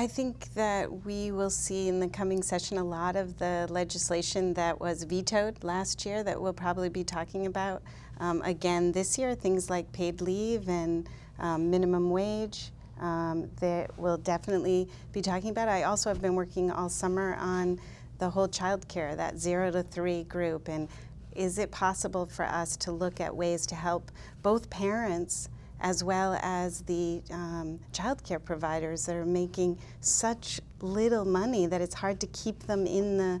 I 0.00 0.06
think 0.06 0.54
that 0.54 1.04
we 1.04 1.32
will 1.32 1.50
see 1.50 1.88
in 1.88 1.98
the 1.98 2.06
coming 2.06 2.40
session 2.40 2.78
a 2.78 2.84
lot 2.84 3.16
of 3.16 3.36
the 3.38 3.66
legislation 3.68 4.54
that 4.54 4.78
was 4.78 5.02
vetoed 5.02 5.64
last 5.64 6.06
year 6.06 6.22
that 6.22 6.40
we'll 6.40 6.52
probably 6.52 6.88
be 6.88 7.02
talking 7.02 7.46
about 7.46 7.82
um, 8.20 8.40
again 8.42 8.92
this 8.92 9.18
year. 9.18 9.34
Things 9.34 9.68
like 9.68 9.90
paid 9.90 10.20
leave 10.20 10.68
and 10.68 11.08
um, 11.40 11.68
minimum 11.68 12.10
wage. 12.10 12.70
Um, 13.00 13.50
that 13.60 13.90
we'll 13.96 14.18
definitely 14.18 14.88
be 15.12 15.20
talking 15.20 15.50
about. 15.50 15.68
I 15.68 15.84
also 15.84 16.10
have 16.10 16.20
been 16.20 16.34
working 16.34 16.70
all 16.70 16.88
summer 16.88 17.36
on 17.40 17.80
the 18.18 18.30
whole 18.30 18.48
child 18.48 18.86
care, 18.88 19.14
that 19.16 19.38
zero 19.38 19.70
to 19.70 19.84
three 19.84 20.24
group, 20.24 20.68
and 20.68 20.88
is 21.34 21.58
it 21.58 21.70
possible 21.70 22.26
for 22.26 22.44
us 22.44 22.76
to 22.78 22.92
look 22.92 23.20
at 23.20 23.34
ways 23.34 23.66
to 23.66 23.76
help 23.76 24.10
both 24.42 24.68
parents 24.68 25.48
as 25.80 26.02
well 26.02 26.38
as 26.42 26.82
the 26.82 27.22
um, 27.30 27.78
child 27.92 28.22
care 28.24 28.38
providers 28.38 29.06
that 29.06 29.16
are 29.16 29.24
making 29.26 29.78
such 30.00 30.60
little 30.80 31.24
money 31.24 31.66
that 31.66 31.80
it's 31.80 31.94
hard 31.94 32.20
to 32.20 32.26
keep 32.28 32.60
them 32.60 32.86
in 32.86 33.16
the 33.16 33.40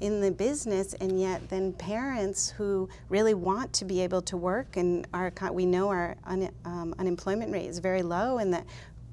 in 0.00 0.20
the 0.20 0.30
business. 0.30 0.92
And 0.94 1.18
yet 1.18 1.48
then 1.48 1.72
parents 1.72 2.50
who 2.50 2.88
really 3.08 3.34
want 3.34 3.72
to 3.74 3.84
be 3.84 4.00
able 4.02 4.20
to 4.22 4.36
work 4.36 4.76
and 4.76 5.06
our 5.14 5.32
we 5.52 5.64
know 5.64 5.88
our 5.88 6.16
un, 6.24 6.50
um, 6.64 6.94
unemployment 6.98 7.50
rate 7.50 7.66
is 7.66 7.78
very 7.78 8.02
low 8.02 8.38
and 8.38 8.52
that 8.52 8.66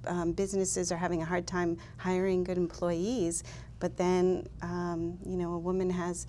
um, 0.05 0.33
businesses 0.33 0.91
are 0.91 0.97
having 0.97 1.21
a 1.21 1.25
hard 1.25 1.47
time 1.47 1.77
hiring 1.97 2.43
good 2.43 2.57
employees. 2.57 3.43
But 3.79 3.97
then 3.97 4.47
um, 4.61 5.17
you 5.25 5.37
know 5.37 5.53
a 5.53 5.59
woman 5.59 5.89
has 5.89 6.27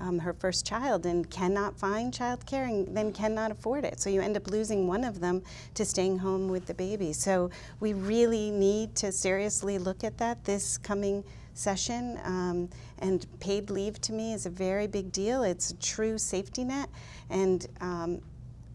um, 0.00 0.18
her 0.18 0.32
first 0.32 0.66
child 0.66 1.06
and 1.06 1.28
cannot 1.30 1.78
find 1.78 2.12
childcare 2.12 2.68
and 2.68 2.96
then 2.96 3.12
cannot 3.12 3.50
afford 3.50 3.84
it. 3.84 4.00
So 4.00 4.10
you 4.10 4.20
end 4.20 4.36
up 4.36 4.48
losing 4.48 4.86
one 4.86 5.04
of 5.04 5.20
them 5.20 5.42
to 5.74 5.84
staying 5.84 6.18
home 6.18 6.48
with 6.48 6.66
the 6.66 6.74
baby. 6.74 7.12
So 7.12 7.50
we 7.80 7.92
really 7.92 8.50
need 8.50 8.94
to 8.96 9.12
seriously 9.12 9.78
look 9.78 10.04
at 10.04 10.18
that 10.18 10.44
this 10.44 10.78
coming 10.78 11.24
session. 11.54 12.18
Um, 12.24 12.68
and 12.98 13.26
paid 13.40 13.70
leave 13.70 14.00
to 14.02 14.12
me 14.12 14.32
is 14.32 14.46
a 14.46 14.50
very 14.50 14.86
big 14.86 15.12
deal. 15.12 15.42
It's 15.42 15.70
a 15.70 15.76
true 15.76 16.18
safety 16.18 16.64
net. 16.64 16.88
And 17.30 17.66
um, 17.80 18.20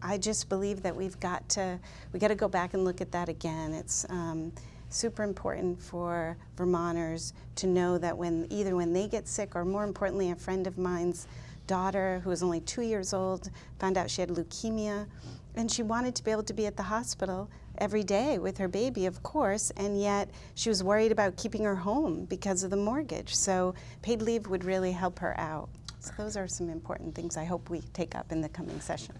I 0.02 0.18
just 0.18 0.48
believe 0.48 0.82
that 0.82 0.96
we've 0.96 1.18
got 1.20 1.48
to 1.50 1.78
we 2.12 2.18
got 2.18 2.28
to 2.28 2.34
go 2.34 2.48
back 2.48 2.74
and 2.74 2.84
look 2.84 3.00
at 3.00 3.12
that 3.12 3.28
again. 3.28 3.72
It's 3.72 4.06
um, 4.08 4.52
super 4.90 5.22
important 5.22 5.80
for 5.80 6.36
Vermonters 6.56 7.32
to 7.56 7.66
know 7.66 7.98
that 7.98 8.16
when 8.16 8.46
either 8.50 8.76
when 8.76 8.92
they 8.92 9.08
get 9.08 9.26
sick 9.26 9.54
or 9.54 9.64
more 9.64 9.84
importantly, 9.84 10.30
a 10.30 10.36
friend 10.36 10.66
of 10.66 10.76
mine's 10.78 11.26
daughter 11.66 12.20
who 12.24 12.30
was 12.30 12.42
only 12.42 12.60
two 12.60 12.82
years 12.82 13.14
old 13.14 13.48
found 13.78 13.96
out 13.96 14.10
she 14.10 14.20
had 14.20 14.30
leukemia 14.30 15.06
and 15.54 15.70
she 15.70 15.82
wanted 15.82 16.14
to 16.16 16.24
be 16.24 16.30
able 16.30 16.42
to 16.42 16.52
be 16.52 16.66
at 16.66 16.76
the 16.76 16.82
hospital 16.82 17.48
every 17.78 18.02
day 18.02 18.38
with 18.38 18.58
her 18.58 18.68
baby, 18.68 19.06
of 19.06 19.22
course, 19.22 19.70
and 19.76 20.00
yet 20.00 20.30
she 20.54 20.68
was 20.68 20.82
worried 20.82 21.12
about 21.12 21.36
keeping 21.36 21.64
her 21.64 21.76
home 21.76 22.24
because 22.26 22.62
of 22.62 22.70
the 22.70 22.76
mortgage. 22.76 23.34
So 23.34 23.74
paid 24.02 24.22
leave 24.22 24.48
would 24.48 24.64
really 24.64 24.92
help 24.92 25.18
her 25.20 25.38
out. 25.38 25.68
So 26.00 26.12
those 26.16 26.36
are 26.36 26.48
some 26.48 26.70
important 26.70 27.14
things 27.14 27.36
I 27.36 27.44
hope 27.44 27.68
we 27.68 27.80
take 27.92 28.14
up 28.14 28.32
in 28.32 28.40
the 28.40 28.48
coming 28.48 28.80
session. 28.80 29.14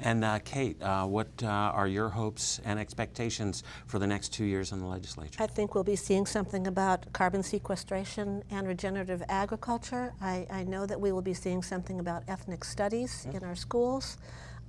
And 0.00 0.24
uh, 0.24 0.38
Kate, 0.40 0.80
uh, 0.82 1.06
what 1.06 1.28
uh, 1.42 1.46
are 1.46 1.88
your 1.88 2.10
hopes 2.10 2.60
and 2.64 2.78
expectations 2.78 3.62
for 3.86 3.98
the 3.98 4.06
next 4.06 4.34
two 4.34 4.44
years 4.44 4.72
in 4.72 4.78
the 4.78 4.86
legislature? 4.86 5.42
I 5.42 5.46
think 5.46 5.74
we'll 5.74 5.84
be 5.84 5.96
seeing 5.96 6.26
something 6.26 6.66
about 6.66 7.10
carbon 7.12 7.42
sequestration 7.42 8.42
and 8.50 8.68
regenerative 8.68 9.22
agriculture. 9.28 10.12
I, 10.20 10.46
I 10.50 10.64
know 10.64 10.84
that 10.84 11.00
we 11.00 11.10
will 11.10 11.22
be 11.22 11.34
seeing 11.34 11.62
something 11.62 12.00
about 12.00 12.22
ethnic 12.28 12.64
studies 12.64 13.26
in 13.32 13.42
our 13.42 13.56
schools. 13.56 14.18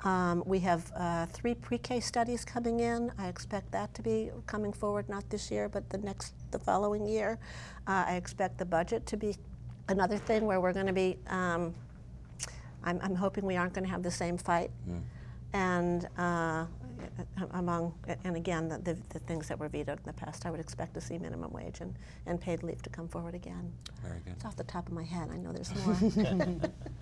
Um, 0.03 0.43
we 0.45 0.59
have 0.59 0.91
uh, 0.95 1.25
three 1.25 1.55
pre-K 1.55 1.99
studies 1.99 2.45
coming 2.45 2.79
in. 2.79 3.11
I 3.17 3.27
expect 3.27 3.71
that 3.71 3.93
to 3.95 4.03
be 4.03 4.29
coming 4.45 4.71
forward 4.71 5.09
not 5.09 5.27
this 5.29 5.49
year, 5.49 5.67
but 5.67 5.89
the 5.89 5.97
next, 5.97 6.33
the 6.51 6.59
following 6.59 7.07
year. 7.07 7.39
Uh, 7.87 8.05
I 8.07 8.15
expect 8.15 8.59
the 8.59 8.65
budget 8.65 9.05
to 9.07 9.17
be 9.17 9.35
another 9.89 10.17
thing 10.17 10.45
where 10.45 10.59
we're 10.61 10.73
going 10.73 10.87
to 10.87 10.93
be. 10.93 11.17
Um, 11.27 11.73
I'm, 12.83 12.99
I'm 13.01 13.15
hoping 13.15 13.45
we 13.45 13.57
aren't 13.57 13.73
going 13.73 13.85
to 13.85 13.91
have 13.91 14.03
the 14.03 14.11
same 14.11 14.37
fight. 14.37 14.71
And 15.53 16.07
uh, 16.17 16.65
among, 17.51 17.93
and 18.23 18.35
again, 18.35 18.67
the, 18.67 18.77
the, 18.79 18.97
the 19.09 19.19
things 19.19 19.47
that 19.47 19.59
were 19.59 19.67
vetoed 19.67 19.99
in 19.99 20.05
the 20.05 20.13
past, 20.13 20.45
I 20.45 20.51
would 20.51 20.59
expect 20.59 20.93
to 20.95 21.01
see 21.01 21.17
minimum 21.17 21.51
wage 21.51 21.81
and, 21.81 21.95
and 22.25 22.39
paid 22.39 22.63
leave 22.63 22.81
to 22.83 22.89
come 22.89 23.07
forward 23.07 23.35
again. 23.35 23.71
Very 24.03 24.19
good. 24.25 24.33
It's 24.33 24.45
off 24.45 24.55
the 24.55 24.63
top 24.63 24.87
of 24.87 24.93
my 24.93 25.03
head. 25.03 25.29
I 25.31 25.37
know 25.37 25.51
there's 25.51 25.73
more. 26.15 26.71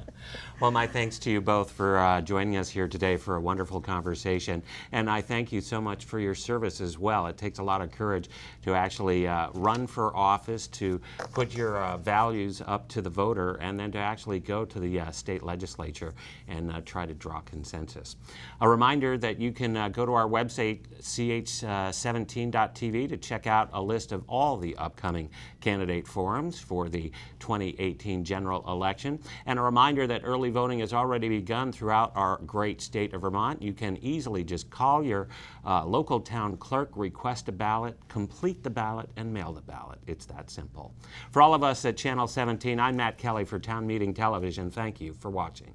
Well, 0.60 0.72
my 0.72 0.88
thanks 0.88 1.20
to 1.20 1.32
you 1.32 1.42
both 1.42 1.72
for 1.72 1.98
uh, 1.98 2.22
joining 2.22 2.58
us 2.58 2.70
here 2.70 2.88
today 2.88 3.18
for 3.18 3.36
a 3.36 3.42
wonderful 3.42 3.82
conversation. 3.82 4.64
And 4.92 5.10
I 5.10 5.22
thank 5.22 5.52
you 5.52 5.62
so 5.62 5.82
much 5.82 6.06
for 6.06 6.20
your 6.20 6.34
service 6.36 6.82
as 6.82 6.98
well. 6.98 7.28
It 7.28 7.38
takes 7.38 7.60
a 7.60 7.64
lot 7.64 7.82
of 7.82 7.92
courage 7.92 8.30
to 8.64 8.74
actually 8.74 9.28
uh, 9.28 9.50
run 9.54 9.86
for 9.86 10.16
office, 10.16 10.68
to 10.68 11.02
put 11.34 11.54
your 11.54 11.84
uh, 11.84 11.98
values 11.98 12.62
up 12.66 12.88
to 12.90 13.02
the 13.02 13.10
voter, 13.10 13.56
and 13.56 13.80
then 13.80 13.92
to 13.92 13.98
actually 13.98 14.40
go 14.40 14.66
to 14.66 14.80
the 14.80 15.00
uh, 15.00 15.12
state 15.12 15.44
legislature 15.44 16.14
and 16.48 16.72
uh, 16.72 16.82
try 16.86 17.06
to 17.06 17.14
draw 17.14 17.42
consensus. 17.42 18.16
A 18.62 18.70
reminder 18.70 19.18
that 19.18 19.40
you 19.40 19.52
can 19.52 19.76
uh, 19.86 19.90
go 19.90 20.06
to 20.06 20.14
our 20.14 20.28
website, 20.28 20.82
ch17.tv, 21.02 23.10
to 23.10 23.18
check 23.18 23.48
out 23.48 23.70
a 23.74 23.82
list 23.82 24.12
of 24.12 24.24
all 24.28 24.58
the 24.58 24.78
upcoming 24.78 25.28
candidate 25.62 26.08
forums 26.08 26.60
for 26.60 26.90
the 26.90 27.12
2018 27.40 28.24
general 28.24 28.64
election. 28.68 29.20
And 29.46 29.60
a 29.60 29.62
reminder 29.62 30.08
that 30.08 30.22
early 30.24 30.50
voting 30.50 30.80
has 30.80 30.92
already 30.92 31.30
begun 31.30 31.72
throughout 31.72 32.12
our 32.16 32.40
great 32.46 32.82
state 32.82 33.14
of 33.14 33.22
Vermont. 33.22 33.62
You 33.62 33.74
can 33.74 33.98
easily 33.98 34.44
just 34.44 34.72
call 34.72 35.04
your 35.04 35.28
uh, 35.66 35.86
local 35.86 36.20
town 36.20 36.58
clerk, 36.58 36.90
request 36.96 37.48
a 37.50 37.52
ballot, 37.52 37.96
complete 38.08 38.64
the 38.64 38.72
ballot, 38.72 39.08
and 39.18 39.32
mail 39.32 39.54
the 39.54 39.62
ballot. 39.62 40.00
It's 40.08 40.26
that 40.26 40.50
simple. 40.50 40.96
For 41.32 41.44
all 41.44 41.54
of 41.54 41.64
us 41.64 41.86
at 41.86 41.96
Channel 41.96 42.26
17, 42.28 42.80
I'm 42.80 42.96
Matt 42.96 43.20
Kelly 43.20 43.46
for 43.46 43.60
Town 43.60 43.86
Meeting 43.86 44.16
Television. 44.16 44.72
Thank 44.72 45.00
you 45.00 45.14
for 45.14 45.30
watching. 45.30 45.75